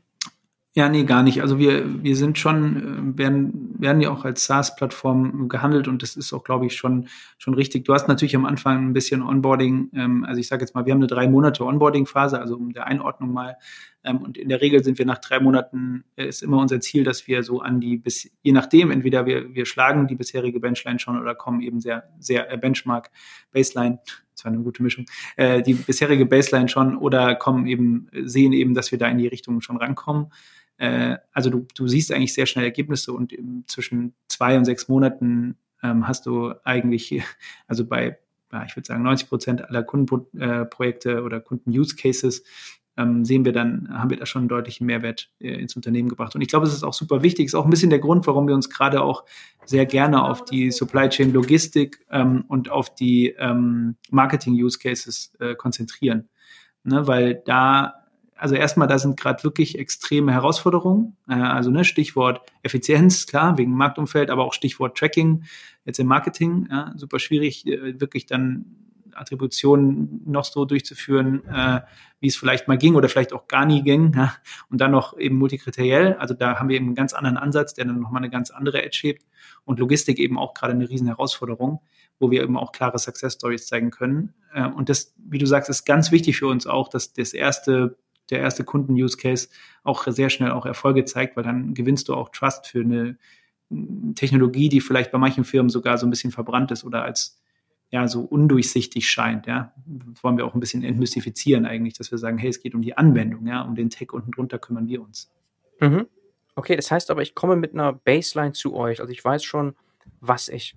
[0.74, 1.42] Ja, nee, gar nicht.
[1.42, 6.16] Also wir, wir sind schon, äh, werden, werden ja auch als SaaS-Plattform gehandelt und das
[6.16, 7.84] ist auch, glaube ich, schon, schon richtig.
[7.84, 10.94] Du hast natürlich am Anfang ein bisschen Onboarding, ähm, also ich sage jetzt mal, wir
[10.94, 13.58] haben eine drei Monate Onboarding-Phase, also um der Einordnung mal.
[14.04, 17.04] Ähm, und in der Regel sind wir nach drei Monaten, äh, ist immer unser Ziel,
[17.04, 20.98] dass wir so an die, bis, je nachdem, entweder wir, wir schlagen die bisherige Benchline
[20.98, 23.10] schon oder kommen eben sehr, sehr äh, Benchmark,
[23.52, 24.00] Baseline,
[24.34, 28.74] das war eine gute Mischung, äh, die bisherige Baseline schon oder kommen eben, sehen eben,
[28.74, 30.32] dass wir da in die Richtung schon rankommen.
[30.78, 33.34] Äh, also du, du siehst eigentlich sehr schnell Ergebnisse und
[33.66, 37.22] zwischen zwei und sechs Monaten ähm, hast du eigentlich,
[37.66, 38.18] also bei,
[38.52, 42.44] ja, ich würde sagen, 90 Prozent aller Kundenprojekte äh, oder Kunden-Use-Cases
[42.96, 46.34] ähm, sehen wir dann, haben wir da schon einen deutlichen Mehrwert äh, ins Unternehmen gebracht.
[46.34, 48.46] Und ich glaube, es ist auch super wichtig, ist auch ein bisschen der Grund, warum
[48.46, 49.24] wir uns gerade auch
[49.64, 55.32] sehr gerne auf die Supply Chain Logistik ähm, und auf die ähm, Marketing Use Cases
[55.40, 56.28] äh, konzentrieren.
[56.84, 58.02] Ne, weil da
[58.42, 61.16] also erstmal, da sind gerade wirklich extreme Herausforderungen.
[61.28, 65.44] Äh, also ne, Stichwort Effizienz, klar, wegen Marktumfeld, aber auch Stichwort Tracking,
[65.84, 68.64] jetzt im Marketing, ja, super schwierig, äh, wirklich dann
[69.14, 71.80] Attributionen noch so durchzuführen, äh,
[72.20, 74.12] wie es vielleicht mal ging oder vielleicht auch gar nie ging.
[74.14, 74.34] Ja?
[74.70, 76.14] Und dann noch eben multikriteriell.
[76.14, 78.82] Also da haben wir eben einen ganz anderen Ansatz, der dann nochmal eine ganz andere
[78.82, 79.26] Edge hebt.
[79.64, 81.80] Und Logistik eben auch gerade eine riesen Herausforderung,
[82.18, 84.34] wo wir eben auch klare Success Stories zeigen können.
[84.54, 87.96] Äh, und das, wie du sagst, ist ganz wichtig für uns auch, dass das erste
[88.30, 89.48] der erste Kunden-Use-Case
[89.82, 93.18] auch sehr schnell auch Erfolge zeigt, weil dann gewinnst du auch Trust für eine
[94.14, 97.41] Technologie, die vielleicht bei manchen Firmen sogar so ein bisschen verbrannt ist oder als
[97.92, 99.46] ja so undurchsichtig scheint.
[99.46, 99.72] Ja,
[100.22, 102.96] wollen wir auch ein bisschen entmystifizieren eigentlich, dass wir sagen, hey, es geht um die
[102.96, 105.30] Anwendung, ja, um den Tech unten drunter kümmern wir uns.
[105.78, 106.06] Mhm.
[106.54, 109.00] Okay, das heißt aber, ich komme mit einer Baseline zu euch.
[109.00, 109.74] Also ich weiß schon,
[110.20, 110.74] was ich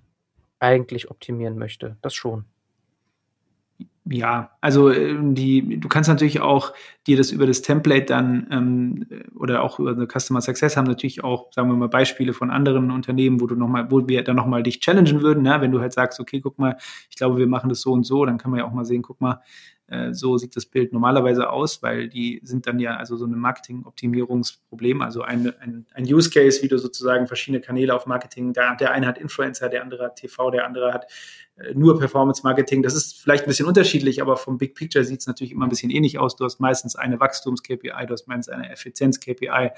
[0.58, 1.96] eigentlich optimieren möchte.
[2.02, 2.44] Das schon.
[4.08, 6.72] Ja, also ähm, die, du kannst natürlich auch
[7.08, 11.24] dir das über das Template dann ähm, oder auch über eine Customer Success haben natürlich
[11.24, 14.62] auch, sagen wir mal, Beispiele von anderen Unternehmen, wo du nochmal, wo wir dann nochmal
[14.62, 15.60] dich challengen würden, ne?
[15.60, 16.76] wenn du halt sagst, okay, guck mal,
[17.10, 19.02] ich glaube, wir machen das so und so, dann kann man ja auch mal sehen,
[19.02, 19.42] guck mal,
[19.88, 23.36] äh, so sieht das Bild normalerweise aus, weil die sind dann ja also so ein
[23.36, 28.76] Marketing-Optimierungsproblem, also ein, ein, ein Use Case, wie du sozusagen verschiedene Kanäle auf Marketing, der,
[28.76, 31.06] der eine hat Influencer, der andere hat TV, der andere hat
[31.74, 32.82] nur Performance Marketing.
[32.82, 35.70] Das ist vielleicht ein bisschen unterschiedlich, aber vom Big Picture sieht es natürlich immer ein
[35.70, 36.36] bisschen ähnlich aus.
[36.36, 39.70] Du hast meistens eine Wachstums-KPI, du hast meistens eine Effizienz-KPI,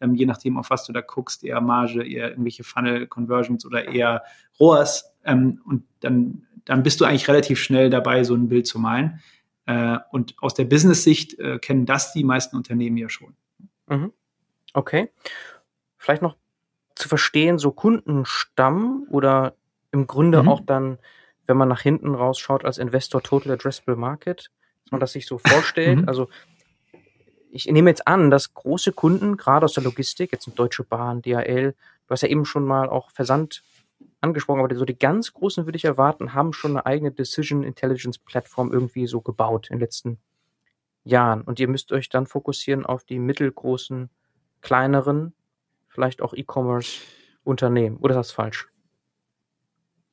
[0.00, 4.24] ähm, je nachdem, auf was du da guckst, eher Marge, eher irgendwelche Funnel-Conversions oder eher
[4.58, 5.14] ROAS.
[5.24, 9.20] Ähm, und dann, dann bist du eigentlich relativ schnell dabei, so ein Bild zu malen.
[9.66, 13.36] Äh, und aus der Business-Sicht äh, kennen das die meisten Unternehmen ja schon.
[13.86, 14.12] Mhm.
[14.72, 15.10] Okay.
[15.96, 16.36] Vielleicht noch
[16.96, 19.54] zu verstehen, so Kundenstamm oder
[19.92, 20.48] im Grunde mhm.
[20.48, 20.98] auch dann,
[21.50, 24.52] wenn man nach hinten rausschaut als Investor Total Addressable Market,
[24.84, 26.02] dass man das sich so vorstellt.
[26.02, 26.08] Mhm.
[26.08, 26.28] Also
[27.50, 31.22] ich nehme jetzt an, dass große Kunden, gerade aus der Logistik, jetzt eine Deutsche Bahn,
[31.22, 33.64] DHL, du hast ja eben schon mal auch Versand
[34.20, 38.18] angesprochen, aber so die ganz großen würde ich erwarten, haben schon eine eigene Decision Intelligence
[38.18, 40.18] Plattform irgendwie so gebaut in den letzten
[41.02, 41.42] Jahren.
[41.42, 44.08] Und ihr müsst euch dann fokussieren auf die mittelgroßen,
[44.60, 45.34] kleineren,
[45.88, 47.00] vielleicht auch E-Commerce
[47.42, 47.96] Unternehmen.
[47.96, 48.68] Oder ist das falsch?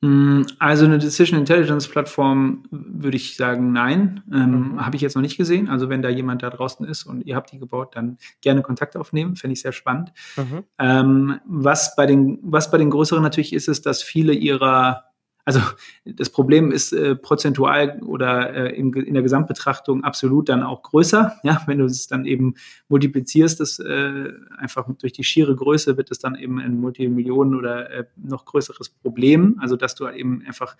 [0.00, 4.86] Hm, also eine Decision Intelligence Plattform würde ich sagen, nein, ähm, mhm.
[4.86, 5.68] habe ich jetzt noch nicht gesehen.
[5.68, 8.96] Also wenn da jemand da draußen ist und ihr habt die gebaut, dann gerne Kontakt
[8.96, 10.12] aufnehmen, fände ich sehr spannend.
[10.36, 10.64] Mhm.
[10.78, 15.07] Ähm, was bei den was bei den größeren natürlich ist, ist, dass viele ihrer
[15.48, 15.62] also
[16.04, 21.38] das Problem ist äh, prozentual oder äh, in, in, der Gesamtbetrachtung absolut dann auch größer.
[21.42, 22.52] Ja, wenn du es dann eben
[22.90, 24.28] multiplizierst, das äh,
[24.58, 28.90] einfach durch die schiere Größe wird es dann eben ein Multimillionen oder äh, noch größeres
[28.90, 29.56] Problem.
[29.58, 30.76] Also dass du eben einfach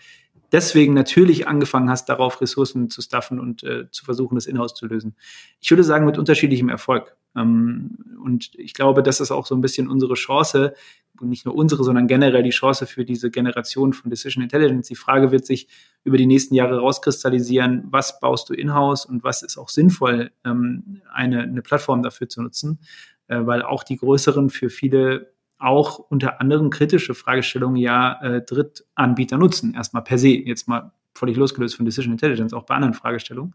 [0.53, 4.85] deswegen natürlich angefangen hast, darauf Ressourcen zu staffen und äh, zu versuchen, das Inhouse zu
[4.85, 5.17] lösen.
[5.63, 7.17] Ich würde sagen, mit unterschiedlichem Erfolg.
[7.37, 10.75] Ähm, und ich glaube, das ist auch so ein bisschen unsere Chance,
[11.21, 14.89] nicht nur unsere, sondern generell die Chance für diese Generation von Decision Intelligence.
[14.89, 15.69] Die Frage wird sich
[16.05, 21.03] über die nächsten Jahre rauskristallisieren, was baust du in-house und was ist auch sinnvoll, ähm,
[21.13, 22.79] eine, eine Plattform dafür zu nutzen,
[23.27, 29.39] äh, weil auch die größeren für viele auch unter anderem kritische Fragestellungen ja äh, Drittanbieter
[29.39, 33.55] nutzen, erstmal per se, jetzt mal völlig losgelöst von Decision Intelligence, auch bei anderen Fragestellungen.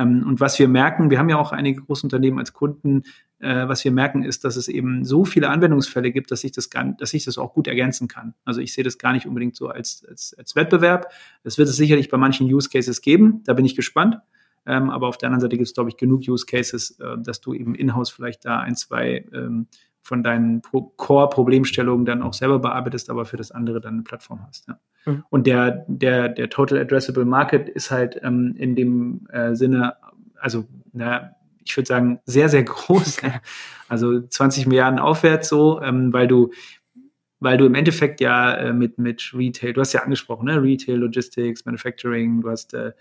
[0.00, 3.02] Ähm, und was wir merken, wir haben ja auch einige Großunternehmen als Kunden,
[3.38, 6.70] äh, was wir merken, ist, dass es eben so viele Anwendungsfälle gibt, dass ich das,
[6.70, 8.34] gar, dass ich das auch gut ergänzen kann.
[8.44, 11.10] Also ich sehe das gar nicht unbedingt so als, als, als Wettbewerb.
[11.44, 14.18] Es wird es sicherlich bei manchen Use Cases geben, da bin ich gespannt.
[14.66, 17.40] Ähm, aber auf der anderen Seite gibt es, glaube ich, genug Use Cases, äh, dass
[17.40, 19.66] du eben in-house vielleicht da ein, zwei ähm,
[20.02, 24.68] von deinen Core-Problemstellungen dann auch selber bearbeitest, aber für das andere dann eine Plattform hast.
[24.68, 24.78] Ja.
[25.06, 25.24] Mhm.
[25.30, 29.94] Und der, der, der Total Addressable Market ist halt ähm, in dem äh, Sinne,
[30.38, 33.18] also na, ich würde sagen, sehr, sehr groß.
[33.88, 36.50] also 20 Milliarden aufwärts so, ähm, weil du
[37.40, 40.62] weil du im Endeffekt ja äh, mit, mit Retail, du hast ja angesprochen, ne?
[40.62, 42.92] Retail, Logistics, Manufacturing, du hast äh,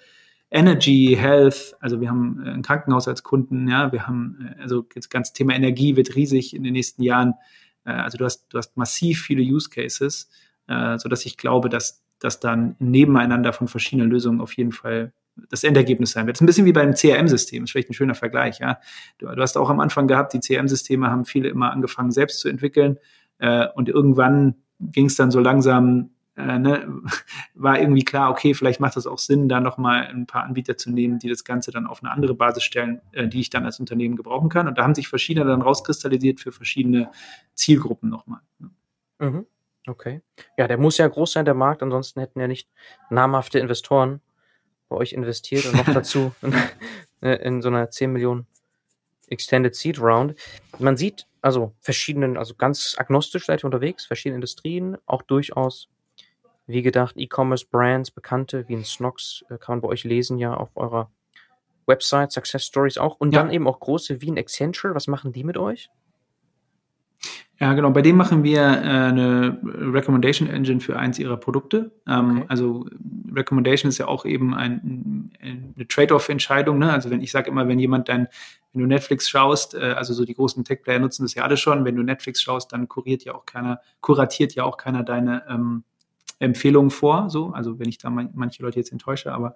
[0.49, 4.85] Energy, Health, also wir haben äh, ein Krankenhaus als Kunden, ja, wir haben, äh, also
[4.95, 7.33] das ganze Thema Energie wird riesig in den nächsten Jahren.
[7.85, 10.29] Äh, also du hast, du hast massiv viele Use Cases,
[10.69, 15.13] so dass ich glaube, dass das dann nebeneinander von verschiedenen Lösungen auf jeden Fall
[15.49, 16.35] das Endergebnis sein wird.
[16.35, 18.79] Das ist ein bisschen wie beim CRM-System, ist vielleicht ein schöner Vergleich, ja.
[19.17, 22.49] Du, du hast auch am Anfang gehabt, die CRM-Systeme haben viele immer angefangen, selbst zu
[22.49, 22.97] entwickeln.
[23.75, 26.09] und irgendwann ging es dann so langsam
[26.39, 27.01] äh, ne,
[27.53, 30.89] war irgendwie klar, okay, vielleicht macht es auch Sinn, da nochmal ein paar Anbieter zu
[30.89, 33.79] nehmen, die das Ganze dann auf eine andere Basis stellen, äh, die ich dann als
[33.79, 34.67] Unternehmen gebrauchen kann.
[34.67, 37.11] Und da haben sich verschiedene dann rauskristallisiert für verschiedene
[37.53, 38.39] Zielgruppen nochmal.
[38.59, 38.69] Ne.
[39.19, 39.45] Mhm.
[39.89, 40.21] Okay.
[40.57, 42.69] Ja, der muss ja groß sein, der Markt, ansonsten hätten ja nicht
[43.09, 44.21] namhafte Investoren
[44.87, 46.33] bei euch investiert und noch dazu
[47.21, 48.47] in, in so einer 10 Millionen
[49.27, 50.35] Extended Seed Round.
[50.77, 55.89] Man sieht also verschiedenen, also ganz agnostisch seid ihr unterwegs, verschiedene Industrien, auch durchaus
[56.67, 60.69] wie gedacht, E-Commerce-Brands, bekannte wie ein Snox, äh, kann man bei euch lesen ja auf
[60.75, 61.09] eurer
[61.87, 63.15] Website, Success Stories auch.
[63.19, 63.41] Und ja.
[63.41, 64.93] dann eben auch große wie ein Accenture.
[64.93, 65.89] Was machen die mit euch?
[67.59, 67.91] Ja, genau.
[67.91, 71.91] Bei dem machen wir äh, eine Recommendation Engine für eins ihrer Produkte.
[72.07, 72.45] Ähm, okay.
[72.47, 72.85] Also
[73.35, 76.79] Recommendation ist ja auch eben ein, eine Trade-off-Entscheidung.
[76.79, 76.91] Ne?
[76.91, 78.29] Also wenn ich sage immer, wenn jemand dein,
[78.71, 81.83] wenn du Netflix schaust, äh, also so die großen Tech-Player nutzen das ja alle schon.
[81.83, 85.83] Wenn du Netflix schaust, dann kuriert ja auch keiner, kuratiert ja auch keiner deine ähm,
[86.39, 89.55] Empfehlungen vor, so, also wenn ich da man, manche Leute jetzt enttäusche, aber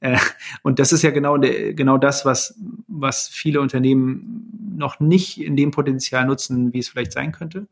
[0.00, 0.18] äh,
[0.62, 2.58] und das ist ja genau de, genau das, was
[2.88, 7.68] was viele Unternehmen noch nicht in dem Potenzial nutzen, wie es vielleicht sein könnte.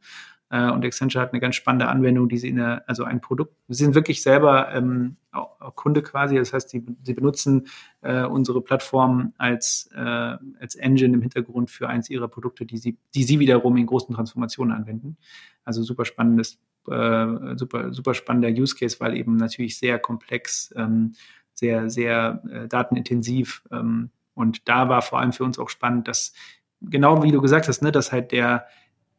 [0.51, 3.55] Äh, und Accenture hat eine ganz spannende Anwendung, die sie in der, also ein Produkt,
[3.69, 7.69] sie sind wirklich selber ähm, auch, Kunde quasi, das heißt, sie, sie benutzen
[8.01, 12.99] äh, unsere Plattform als, äh, als Engine im Hintergrund für eins ihrer Produkte, die sie,
[13.15, 15.17] die sie wiederum in großen Transformationen anwenden.
[15.65, 16.59] Also super spannendes
[16.89, 21.15] äh, super, super spannender Use Case, weil eben natürlich sehr komplex, ähm,
[21.55, 23.63] sehr, sehr äh, datenintensiv.
[23.71, 26.33] Ähm, und da war vor allem für uns auch spannend, dass
[26.81, 28.67] genau wie du gesagt hast, ne, dass halt der,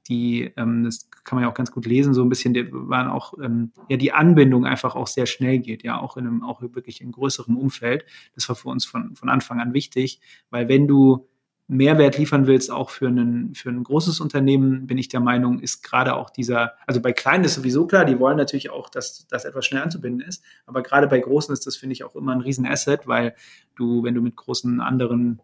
[0.08, 3.08] die, ähm, das kann man ja auch ganz gut lesen, so ein bisschen, die waren
[3.08, 6.62] auch, ähm, ja, die Anbindung einfach auch sehr schnell geht, ja, auch in einem, auch
[6.62, 8.06] wirklich in größerem Umfeld.
[8.34, 11.28] Das war für uns von, von Anfang an wichtig, weil wenn du
[11.68, 15.84] Mehrwert liefern willst, auch für ein, für ein großes Unternehmen, bin ich der Meinung, ist
[15.84, 19.46] gerade auch dieser, also bei Kleinen ist sowieso klar, die wollen natürlich auch, dass das
[19.46, 22.42] etwas schnell anzubinden ist, aber gerade bei Großen ist das, finde ich, auch immer ein
[22.42, 23.36] Riesenasset, weil
[23.76, 25.42] du, wenn du mit großen anderen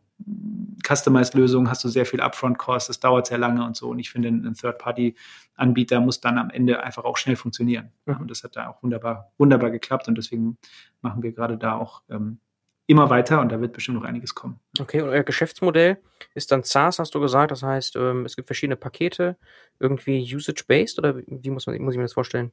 [0.84, 3.90] Customized-Lösungen hast du sehr viel Upfront-Cost, das dauert sehr lange und so.
[3.90, 7.92] Und ich finde, ein Third-Party-Anbieter muss dann am Ende einfach auch schnell funktionieren.
[8.06, 8.18] Mhm.
[8.18, 10.58] Und das hat da auch wunderbar, wunderbar geklappt und deswegen
[11.02, 12.40] machen wir gerade da auch ähm,
[12.88, 14.60] immer weiter und da wird bestimmt noch einiges kommen.
[14.80, 15.98] Okay, und euer Geschäftsmodell
[16.34, 17.52] ist dann SaaS, hast du gesagt.
[17.52, 19.38] Das heißt, ähm, es gibt verschiedene Pakete,
[19.80, 22.52] irgendwie usage-based oder wie muss, man, muss ich mir das vorstellen?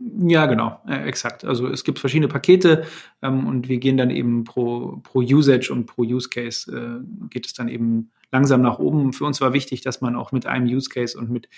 [0.00, 1.44] Ja, genau, äh, exakt.
[1.44, 2.84] Also es gibt verschiedene Pakete
[3.22, 7.46] ähm, und wir gehen dann eben pro, pro Usage und pro Use Case äh, geht
[7.46, 9.12] es dann eben langsam nach oben.
[9.12, 11.48] Für uns war wichtig, dass man auch mit einem Use Case und mit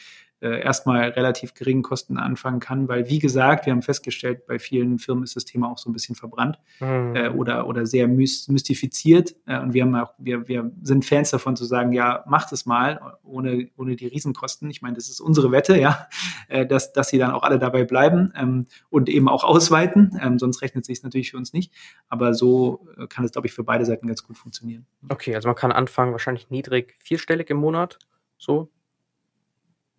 [0.41, 4.99] äh, erstmal relativ geringen Kosten anfangen kann, weil wie gesagt, wir haben festgestellt, bei vielen
[4.99, 7.17] Firmen ist das Thema auch so ein bisschen verbrannt mhm.
[7.17, 9.35] äh, oder, oder sehr mystifiziert.
[9.47, 12.67] Äh, und wir haben auch, wir, wir sind Fans davon zu sagen, ja, macht es
[12.67, 14.69] mal, ohne, ohne die Riesenkosten.
[14.69, 16.07] Ich meine, das ist unsere Wette, ja,
[16.49, 20.21] äh, dass, dass sie dann auch alle dabei bleiben ähm, und eben auch ausweiten.
[20.23, 21.73] Ähm, sonst rechnet sich natürlich für uns nicht.
[22.09, 24.85] Aber so äh, kann es, glaube ich, für beide Seiten ganz gut funktionieren.
[25.09, 27.99] Okay, also man kann anfangen, wahrscheinlich niedrig, vierstellig im Monat.
[28.39, 28.71] So,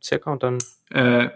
[0.03, 0.57] circa und dann.
[0.91, 1.29] Äh,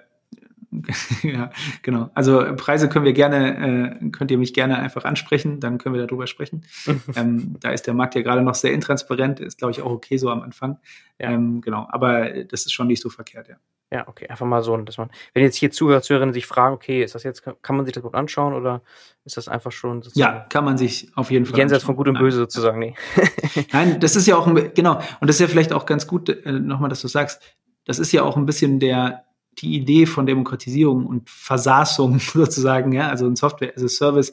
[1.24, 1.52] ja,
[1.82, 2.10] genau.
[2.14, 6.06] Also Preise können wir gerne, äh, könnt ihr mich gerne einfach ansprechen, dann können wir
[6.06, 6.64] darüber sprechen.
[7.16, 10.18] ähm, da ist der Markt ja gerade noch sehr intransparent, ist glaube ich auch okay
[10.18, 10.80] so am Anfang.
[11.20, 11.32] Ja.
[11.32, 13.58] Ähm, genau, aber das ist schon nicht so verkehrt, ja.
[13.94, 17.04] Ja, okay, einfach mal so, dass man, wenn jetzt hier Zuhörer, Zuhörerinnen sich fragen, okay,
[17.04, 18.82] ist das jetzt, kann man sich das überhaupt anschauen oder
[19.26, 22.18] ist das einfach schon Ja, kann man sich auf jeden Fall Jenseits von Gut und
[22.18, 22.96] Böse sozusagen, nee.
[23.74, 26.54] Nein, das ist ja auch, genau, und das ist ja vielleicht auch ganz gut, äh,
[26.54, 27.42] nochmal, dass du sagst,
[27.86, 29.26] das ist ja auch ein bisschen der,
[29.58, 34.32] die Idee von Demokratisierung und Versaßung sozusagen, ja, also ein Software as a Service,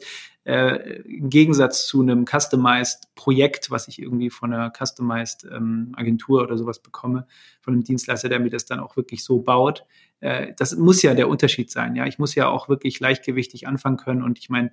[0.49, 6.41] äh, im Gegensatz zu einem Customized Projekt, was ich irgendwie von einer Customized ähm, Agentur
[6.41, 7.27] oder sowas bekomme,
[7.61, 9.85] von einem Dienstleister, der mir das dann auch wirklich so baut.
[10.21, 12.07] Äh, das muss ja der Unterschied sein, ja.
[12.07, 14.71] Ich muss ja auch wirklich leichtgewichtig anfangen können und ich meine,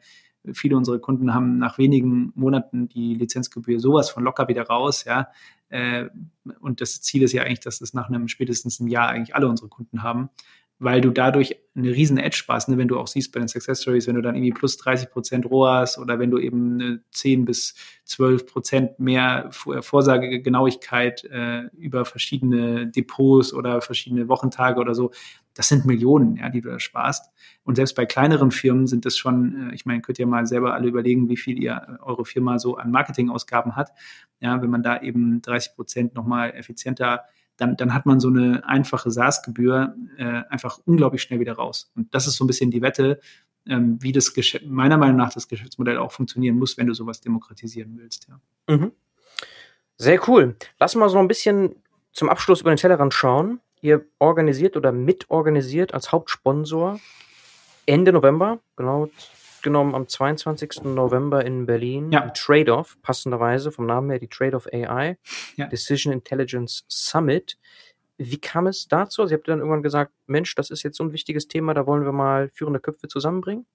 [0.54, 5.28] viele unserer Kunden haben nach wenigen Monaten die Lizenzgebühr sowas von locker wieder raus, ja.
[5.68, 6.06] Äh,
[6.58, 9.48] und das Ziel ist ja eigentlich, dass es nach einem spätestens einem Jahr eigentlich alle
[9.48, 10.30] unsere Kunden haben,
[10.78, 12.76] weil du dadurch eine riesen Edge sparst, ne?
[12.76, 15.46] wenn du auch siehst bei den Success Stories, wenn du dann irgendwie plus 30 Prozent
[15.46, 17.74] ROAS oder wenn du eben 10 bis
[18.04, 25.12] 12 Prozent mehr Vorsagegenauigkeit äh, über verschiedene Depots oder verschiedene Wochentage oder so,
[25.54, 27.32] das sind Millionen, ja, die du da sparst.
[27.64, 30.74] Und selbst bei kleineren Firmen sind das schon, äh, ich meine, könnt ihr mal selber
[30.74, 33.92] alle überlegen, wie viel ihr äh, eure Firma so an Marketingausgaben hat.
[34.40, 37.22] Ja, wenn man da eben 30 Prozent nochmal effizienter
[37.56, 41.90] dann, dann hat man so eine einfache SaaS-Gebühr äh, einfach unglaublich schnell wieder raus.
[41.96, 43.20] Und das ist so ein bisschen die Wette,
[43.66, 47.20] ähm, wie das Geschäft, meiner Meinung nach das Geschäftsmodell auch funktionieren muss, wenn du sowas
[47.20, 48.28] demokratisieren willst.
[48.28, 48.74] Ja.
[48.74, 48.92] Mhm.
[49.96, 50.56] Sehr cool.
[50.78, 51.76] Lass mal so ein bisschen
[52.12, 53.60] zum Abschluss über den Tellerrand schauen.
[53.80, 57.00] Ihr organisiert oder mitorganisiert als Hauptsponsor
[57.86, 59.08] Ende November, genau
[59.66, 60.84] genommen am 22.
[60.84, 62.12] November in Berlin.
[62.12, 62.30] Ja.
[62.30, 65.18] Trade-off, passenderweise vom Namen her, die Trade-off AI,
[65.56, 65.66] ja.
[65.66, 67.58] Decision Intelligence Summit.
[68.16, 69.22] Wie kam es dazu?
[69.22, 71.84] Also, ihr habt dann irgendwann gesagt, Mensch, das ist jetzt so ein wichtiges Thema, da
[71.84, 73.66] wollen wir mal führende Köpfe zusammenbringen?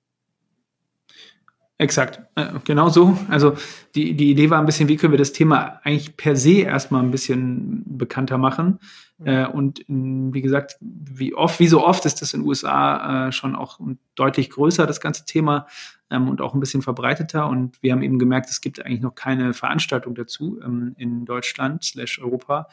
[1.82, 3.18] Exakt, äh, genau so.
[3.28, 3.56] Also
[3.96, 7.02] die, die Idee war ein bisschen, wie können wir das Thema eigentlich per se erstmal
[7.02, 8.78] ein bisschen bekannter machen.
[9.18, 9.28] Mhm.
[9.28, 13.32] Äh, und wie gesagt, wie oft, wie so oft ist das in den USA äh,
[13.32, 13.80] schon auch
[14.14, 15.66] deutlich größer, das ganze Thema,
[16.12, 17.48] ähm, und auch ein bisschen verbreiteter.
[17.48, 21.84] Und wir haben eben gemerkt, es gibt eigentlich noch keine Veranstaltung dazu ähm, in Deutschland
[21.84, 22.68] slash Europa.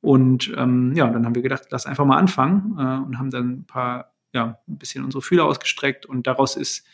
[0.00, 3.64] Und ähm, ja, dann haben wir gedacht, lass einfach mal anfangen und haben dann ein
[3.64, 6.86] paar, ja, ein bisschen unsere Fühler ausgestreckt und daraus ist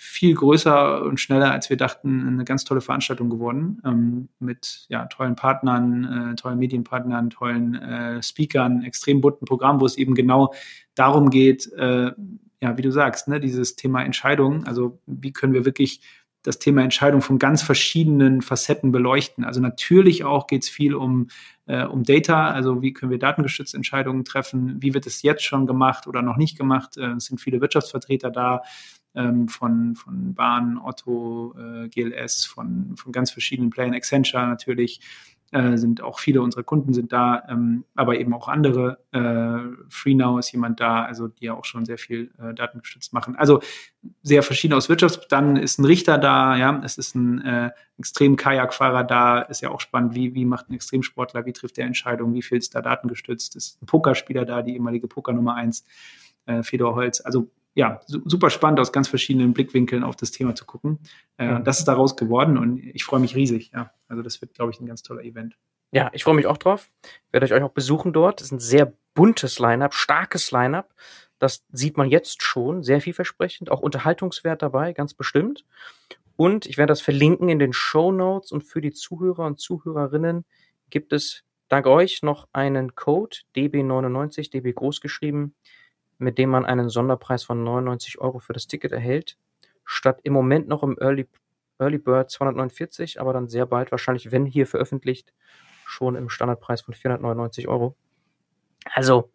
[0.00, 3.82] viel größer und schneller, als wir dachten, eine ganz tolle Veranstaltung geworden.
[3.84, 9.86] Ähm, mit ja, tollen Partnern, äh, tollen Medienpartnern, tollen äh, Speakern, extrem bunten Programm, wo
[9.86, 10.54] es eben genau
[10.94, 12.12] darum geht, äh,
[12.60, 16.00] ja, wie du sagst, ne, dieses Thema Entscheidung, also wie können wir wirklich
[16.42, 19.44] das Thema Entscheidung von ganz verschiedenen Facetten beleuchten.
[19.44, 21.28] Also natürlich auch geht es viel um,
[21.66, 25.66] äh, um Data, also wie können wir datengestützte Entscheidungen treffen, wie wird es jetzt schon
[25.66, 26.96] gemacht oder noch nicht gemacht.
[26.96, 28.62] Äh, es sind viele Wirtschaftsvertreter da,
[29.18, 35.00] ähm, von, von Bahn, Otto, äh, GLS, von, von ganz verschiedenen Playern, Accenture natürlich.
[35.50, 38.98] äh, sind auch viele unserer Kunden sind da, ähm, aber eben auch andere.
[39.12, 43.34] Äh, FreeNow ist jemand da, also die ja auch schon sehr viel äh, datengestützt machen.
[43.36, 43.60] Also
[44.22, 45.32] sehr verschieden aus Wirtschaft.
[45.32, 49.70] Dann ist ein Richter da, ja, es ist ein äh, extrem Kajakfahrer da, ist ja
[49.70, 52.82] auch spannend, wie, wie macht ein Extremsportler, wie trifft der Entscheidung, wie viel ist da
[52.82, 55.84] datengestützt, ist ein Pokerspieler da, die ehemalige Poker Nummer eins,
[56.44, 57.22] äh, Fedor Holz.
[57.22, 60.98] Also ja, super spannend aus ganz verschiedenen Blickwinkeln auf das Thema zu gucken.
[61.36, 63.70] Äh, das ist daraus geworden und ich freue mich riesig.
[63.72, 65.56] Ja, also das wird, glaube ich, ein ganz toller Event.
[65.92, 66.90] Ja, ich freue mich auch drauf.
[67.04, 68.40] Ich werde euch auch besuchen dort.
[68.40, 70.92] Es ist ein sehr buntes Line-up, starkes Line-up.
[71.38, 75.64] Das sieht man jetzt schon, sehr vielversprechend, auch Unterhaltungswert dabei, ganz bestimmt.
[76.34, 80.44] Und ich werde das verlinken in den Show Notes und für die Zuhörer und Zuhörerinnen
[80.90, 85.54] gibt es dank euch noch einen Code DB99, DB groß geschrieben,
[86.18, 89.38] mit dem man einen Sonderpreis von 99 Euro für das Ticket erhält,
[89.84, 91.28] statt im Moment noch im Early,
[91.78, 95.32] Early Bird 249, aber dann sehr bald wahrscheinlich, wenn hier veröffentlicht,
[95.86, 97.96] schon im Standardpreis von 499 Euro.
[98.92, 99.30] Also.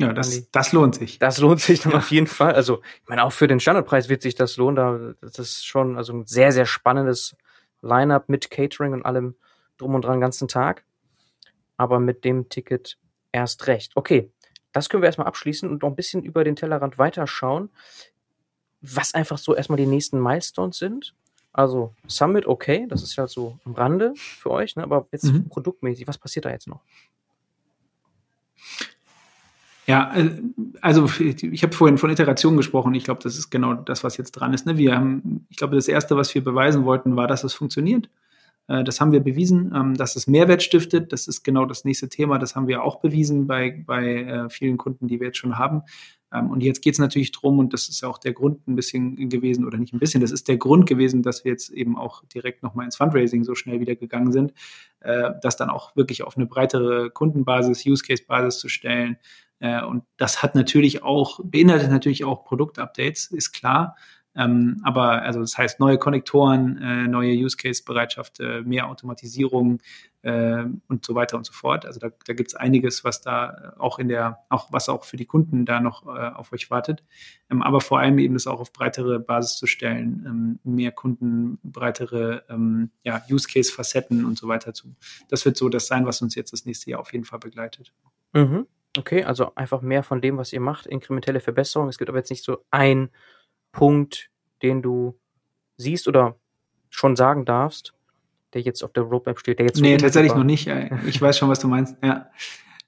[0.00, 1.18] Ja, das, das lohnt sich.
[1.18, 1.98] Das lohnt sich dann ja.
[1.98, 2.54] auf jeden Fall.
[2.54, 4.76] Also, ich meine, auch für den Standardpreis wird sich das lohnen.
[4.76, 7.36] Da, das ist schon also ein sehr, sehr spannendes
[7.82, 9.34] Line-up mit Catering und allem
[9.76, 10.84] drum und dran den ganzen Tag.
[11.76, 12.96] Aber mit dem Ticket
[13.32, 13.92] erst recht.
[13.96, 14.30] Okay,
[14.78, 17.70] das können wir erstmal abschließen und noch ein bisschen über den Tellerrand weiterschauen,
[18.80, 21.14] was einfach so erstmal die nächsten Milestones sind.
[21.52, 24.84] Also Summit, okay, das ist ja so am Rande für euch, ne?
[24.84, 25.48] aber jetzt mhm.
[25.48, 26.80] produktmäßig, was passiert da jetzt noch?
[29.86, 30.30] Ja, äh,
[30.82, 32.94] also ich habe vorhin von Iteration gesprochen.
[32.94, 34.66] Ich glaube, das ist genau das, was jetzt dran ist.
[34.66, 34.76] Ne?
[34.76, 38.08] Wir haben, ich glaube, das erste, was wir beweisen wollten, war, dass es funktioniert.
[38.68, 41.12] Äh, das haben wir bewiesen, ähm, dass es Mehrwert stiftet.
[41.12, 42.38] Das ist genau das nächste Thema.
[42.38, 45.82] Das haben wir auch bewiesen bei, bei äh, vielen Kunden, die wir jetzt schon haben.
[46.32, 48.76] Ähm, und jetzt geht es natürlich drum, und das ist ja auch der Grund ein
[48.76, 51.96] bisschen gewesen, oder nicht ein bisschen, das ist der Grund gewesen, dass wir jetzt eben
[51.96, 54.52] auch direkt nochmal ins Fundraising so schnell wieder gegangen sind,
[55.00, 59.16] äh, das dann auch wirklich auf eine breitere Kundenbasis, Use-Case-Basis zu stellen.
[59.60, 63.96] Und das hat natürlich auch, beinhaltet natürlich auch Produktupdates, ist klar.
[64.38, 69.80] Ähm, aber also das heißt neue Konnektoren, äh, neue Use Case Bereitschaft, äh, mehr Automatisierung
[70.22, 71.84] äh, und so weiter und so fort.
[71.84, 75.16] Also da, da gibt es einiges, was da auch in der, auch was auch für
[75.16, 77.02] die Kunden da noch äh, auf euch wartet.
[77.50, 81.58] Ähm, aber vor allem eben das auch auf breitere Basis zu stellen, ähm, mehr Kunden,
[81.64, 84.94] breitere ähm, ja, Use Case Facetten und so weiter zu.
[85.28, 87.92] Das wird so das sein, was uns jetzt das nächste Jahr auf jeden Fall begleitet.
[88.34, 88.66] Mhm.
[88.96, 91.88] Okay, also einfach mehr von dem, was ihr macht, inkrementelle Verbesserung.
[91.88, 93.10] Es gibt aber jetzt nicht so ein
[93.72, 94.30] Punkt,
[94.62, 95.18] den du
[95.76, 96.36] siehst oder
[96.90, 97.94] schon sagen darfst,
[98.54, 100.68] der jetzt auf der Roadmap steht, der jetzt Nee, tatsächlich noch nicht.
[101.06, 101.96] Ich weiß schon, was du meinst.
[102.02, 102.30] Ja.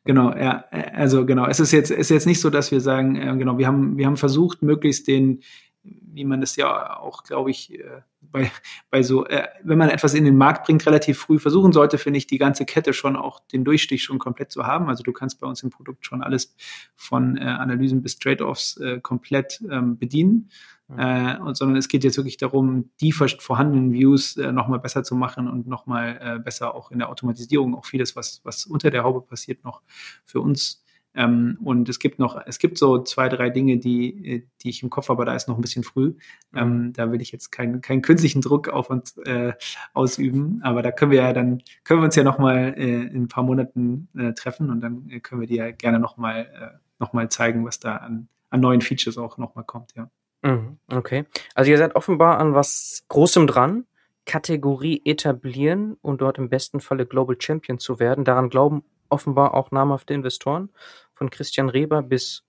[0.05, 0.64] Genau, ja,
[0.95, 1.47] also genau.
[1.47, 4.07] Es ist jetzt, ist jetzt nicht so, dass wir sagen, äh, genau, wir haben, wir
[4.07, 5.43] haben versucht, möglichst den,
[5.83, 8.51] wie man es ja auch, glaube ich, äh, bei,
[8.91, 12.18] bei so, äh, wenn man etwas in den Markt bringt, relativ früh versuchen sollte, finde
[12.18, 14.89] ich, die ganze Kette schon auch den Durchstich schon komplett zu haben.
[14.89, 16.55] Also du kannst bei uns im Produkt schon alles
[16.97, 20.51] von äh, Analysen bis Trade-offs äh, komplett ähm, bedienen.
[20.97, 25.14] Äh, und, sondern es geht jetzt wirklich darum, die vorhandenen Views äh, nochmal besser zu
[25.14, 29.05] machen und nochmal äh, besser auch in der Automatisierung auch vieles, was, was unter der
[29.05, 29.83] Haube passiert, noch
[30.24, 30.83] für uns
[31.14, 34.82] ähm, und es gibt noch, es gibt so zwei, drei Dinge, die, äh, die ich
[34.82, 36.14] im Kopf habe, aber da ist noch ein bisschen früh.
[36.54, 36.92] Ähm, mhm.
[36.92, 39.54] da will ich jetzt keinen, keinen künstlichen Druck auf uns äh,
[39.92, 40.61] ausüben.
[40.62, 43.42] Aber da können wir ja dann, können wir uns ja nochmal äh, in ein paar
[43.42, 47.28] Monaten äh, treffen und dann äh, können wir dir ja gerne nochmal äh, noch mal
[47.28, 50.11] zeigen, was da an, an neuen Features auch nochmal kommt, ja.
[50.42, 51.24] Mhm, okay.
[51.54, 53.84] Also ihr seid offenbar an was Großem dran.
[54.26, 58.24] Kategorie etablieren und dort im besten Falle Global Champion zu werden.
[58.24, 60.70] Daran glauben offenbar auch namhafte Investoren,
[61.14, 62.44] von Christian Reber bis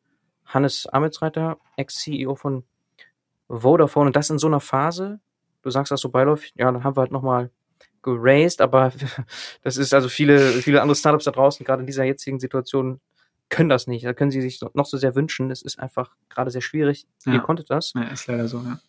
[0.45, 2.63] Hannes Amitsreiter, Ex-CEO von
[3.49, 4.07] Vodafone.
[4.07, 5.19] Und das in so einer Phase,
[5.61, 7.51] du sagst das so beiläufig, ja, dann haben wir halt nochmal
[8.01, 8.91] geraced, aber
[9.63, 13.01] das ist also viele, viele andere Startups da draußen, gerade in dieser jetzigen Situation,
[13.49, 14.05] können das nicht.
[14.05, 15.51] Da können sie sich noch so sehr wünschen.
[15.51, 17.05] Es ist einfach gerade sehr schwierig.
[17.25, 17.33] Ja.
[17.33, 17.91] Ihr konntet das.
[17.93, 18.79] Ja, ist leider so, ja.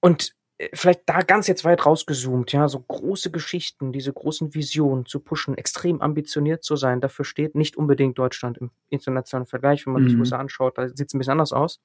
[0.00, 0.34] Und
[0.72, 5.56] vielleicht da ganz jetzt weit rausgezoomt, ja, so große Geschichten, diese großen Visionen zu pushen,
[5.56, 10.08] extrem ambitioniert zu sein, dafür steht nicht unbedingt Deutschland im internationalen Vergleich, wenn man mhm.
[10.08, 11.80] sich USA anschaut, da sieht es ein bisschen anders aus.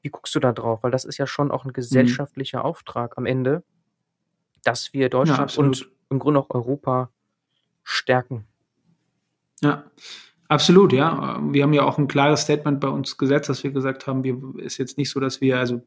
[0.00, 0.82] Wie guckst du da drauf?
[0.82, 1.74] Weil das ist ja schon auch ein mhm.
[1.74, 2.64] gesellschaftlicher mhm.
[2.64, 3.62] Auftrag am Ende,
[4.64, 7.10] dass wir Deutschland ja, und im Grunde auch Europa
[7.84, 8.46] stärken.
[9.60, 9.84] Ja,
[10.48, 11.40] absolut, ja.
[11.42, 14.36] Wir haben ja auch ein klares Statement bei uns gesetzt, dass wir gesagt haben, wir
[14.58, 15.82] ist jetzt nicht so, dass wir, also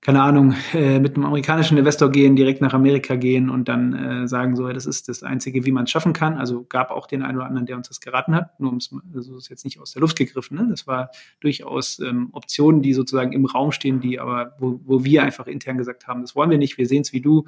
[0.00, 4.28] keine Ahnung, äh, mit einem amerikanischen Investor gehen, direkt nach Amerika gehen und dann äh,
[4.28, 6.38] sagen, so, das ist das Einzige, wie man es schaffen kann.
[6.38, 8.58] Also gab auch den einen oder anderen, der uns das geraten hat.
[8.58, 10.56] Nur ums, also ist jetzt nicht aus der Luft gegriffen.
[10.56, 10.66] Ne?
[10.70, 15.22] Das war durchaus ähm, Optionen, die sozusagen im Raum stehen, die aber, wo, wo wir
[15.22, 17.44] einfach intern gesagt haben, das wollen wir nicht, wir sehen es wie du.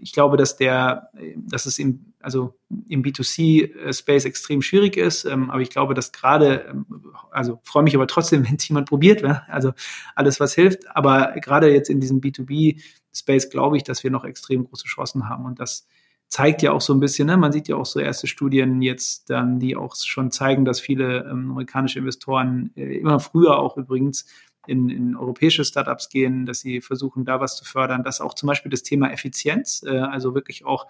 [0.00, 2.58] Ich glaube, dass der, dass es im, also
[2.88, 5.24] im B2C-Space extrem schwierig ist.
[5.24, 6.86] Ähm, aber ich glaube, dass gerade, ähm,
[7.30, 9.42] also freue mich aber trotzdem, wenn es jemand probiert, ja?
[9.48, 9.72] also
[10.14, 10.94] alles, was hilft.
[10.96, 15.44] Aber gerade jetzt in diesem B2B-Space glaube ich, dass wir noch extrem große Chancen haben
[15.44, 15.86] und das
[16.28, 17.36] zeigt ja auch so ein bisschen, ne?
[17.38, 21.20] man sieht ja auch so erste Studien jetzt dann, die auch schon zeigen, dass viele
[21.20, 24.26] ähm, amerikanische Investoren äh, immer früher auch übrigens
[24.68, 28.46] in, in europäische Startups gehen, dass sie versuchen, da was zu fördern, dass auch zum
[28.46, 30.86] Beispiel das Thema Effizienz, äh, also wirklich auch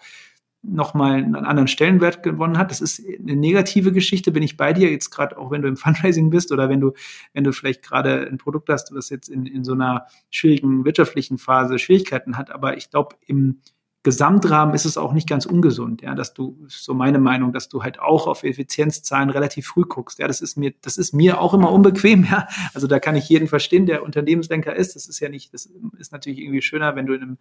[0.63, 2.71] nochmal einen anderen Stellenwert gewonnen hat.
[2.71, 5.77] Das ist eine negative Geschichte, bin ich bei dir, jetzt gerade auch wenn du im
[5.77, 6.93] Fundraising bist oder wenn du,
[7.33, 11.39] wenn du vielleicht gerade ein Produkt hast, was jetzt in, in so einer schwierigen wirtschaftlichen
[11.39, 12.51] Phase Schwierigkeiten hat.
[12.51, 13.61] Aber ich glaube, im
[14.05, 17.83] Gesamtrahmen ist es auch nicht ganz ungesund, ja, dass du, so meine Meinung, dass du
[17.83, 20.21] halt auch auf Effizienzzahlen relativ früh guckst.
[20.21, 22.47] Ja, das ist mir, das ist mir auch immer unbequem, ja.
[22.75, 24.95] Also da kann ich jeden verstehen, der Unternehmensdenker ist.
[24.95, 25.69] Das ist ja nicht, das
[25.99, 27.39] ist natürlich irgendwie schöner, wenn du in, einem,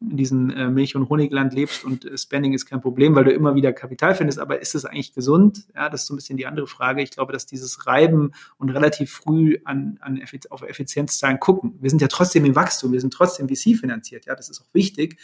[0.00, 3.32] in diesem äh, Milch- und Honigland lebst und äh, Spending ist kein Problem, weil du
[3.32, 4.40] immer wieder Kapital findest.
[4.40, 5.66] Aber ist es eigentlich gesund?
[5.72, 7.00] Ja, das ist so ein bisschen die andere Frage.
[7.00, 11.78] Ich glaube, dass dieses Reiben und relativ früh an, an Effiz auf Effizienzzahlen gucken.
[11.80, 14.26] Wir sind ja trotzdem im Wachstum, wir sind trotzdem VC finanziert.
[14.26, 15.16] Ja, das ist auch wichtig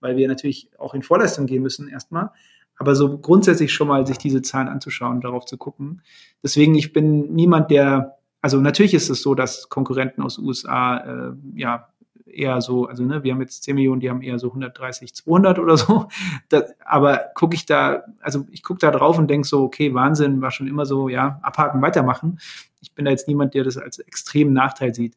[0.00, 2.30] weil wir natürlich auch in Vorleistung gehen müssen erstmal.
[2.78, 6.02] Aber so grundsätzlich schon mal sich diese Zahlen anzuschauen, darauf zu gucken.
[6.42, 11.32] Deswegen, ich bin niemand, der, also natürlich ist es so, dass Konkurrenten aus USA, äh,
[11.54, 11.88] ja,
[12.26, 15.58] eher so, also ne, wir haben jetzt 10 Millionen, die haben eher so 130, 200
[15.58, 16.08] oder so.
[16.48, 20.42] Das, aber gucke ich da, also ich gucke da drauf und denke so, okay, Wahnsinn,
[20.42, 22.38] war schon immer so, ja, abhaken, weitermachen.
[22.80, 25.16] Ich bin da jetzt niemand, der das als extremen Nachteil sieht.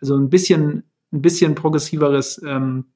[0.00, 2.86] Also ein bisschen, ein bisschen progressiveres ähm,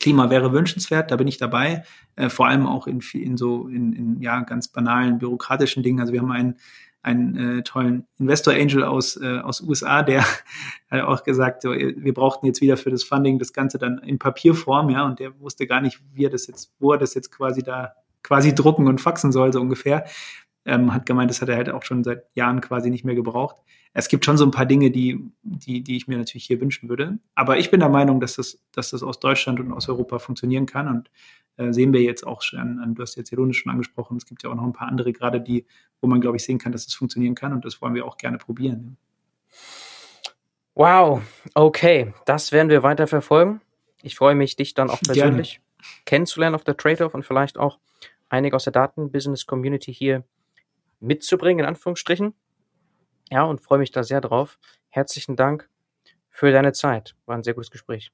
[0.00, 1.84] Klima wäre wünschenswert, da bin ich dabei,
[2.16, 6.00] äh, vor allem auch in, in so in, in ja ganz banalen bürokratischen Dingen.
[6.00, 6.56] Also wir haben einen
[7.00, 10.24] einen äh, tollen Investor Angel aus äh, aus USA, der
[10.90, 14.18] hat auch gesagt, so, wir brauchten jetzt wieder für das Funding das Ganze dann in
[14.18, 17.30] Papierform, ja, und der wusste gar nicht, wie er das jetzt, wo er das jetzt
[17.30, 20.04] quasi da quasi drucken und faxen soll so ungefähr.
[20.64, 23.56] Ähm, hat gemeint, das hat er halt auch schon seit Jahren quasi nicht mehr gebraucht
[23.94, 26.88] es gibt schon so ein paar Dinge, die, die, die ich mir natürlich hier wünschen
[26.88, 27.18] würde.
[27.34, 30.66] Aber ich bin der Meinung, dass das, dass das aus Deutschland und aus Europa funktionieren
[30.66, 30.88] kann.
[30.88, 31.10] Und
[31.56, 34.42] äh, sehen wir jetzt auch schon, an, du hast jetzt Ironisch schon angesprochen, es gibt
[34.42, 35.66] ja auch noch ein paar andere gerade, die,
[36.00, 37.52] wo man, glaube ich, sehen kann, dass es funktionieren kann.
[37.52, 38.96] Und das wollen wir auch gerne probieren.
[40.74, 41.22] Wow,
[41.54, 43.60] okay, das werden wir weiter verfolgen.
[44.02, 46.04] Ich freue mich, dich dann auch persönlich gerne.
[46.04, 47.78] kennenzulernen auf der Trade-off und vielleicht auch
[48.28, 50.24] einige aus der Daten-Business-Community hier
[51.00, 52.34] mitzubringen, in Anführungsstrichen.
[53.30, 54.58] Ja, und freue mich da sehr drauf.
[54.88, 55.68] Herzlichen Dank
[56.30, 57.14] für deine Zeit.
[57.26, 58.12] War ein sehr gutes Gespräch.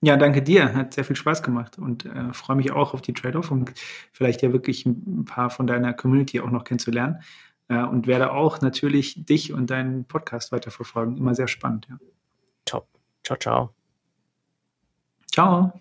[0.00, 0.74] Ja, danke dir.
[0.74, 3.72] Hat sehr viel Spaß gemacht und äh, freue mich auch auf die Trade-off und
[4.12, 7.20] vielleicht ja wirklich ein paar von deiner Community auch noch kennenzulernen.
[7.68, 11.16] Äh, und werde auch natürlich dich und deinen Podcast weiterverfolgen.
[11.16, 11.86] Immer sehr spannend.
[11.90, 11.98] Ja.
[12.64, 12.88] Top.
[13.24, 13.74] Ciao, ciao.
[15.30, 15.72] Ciao.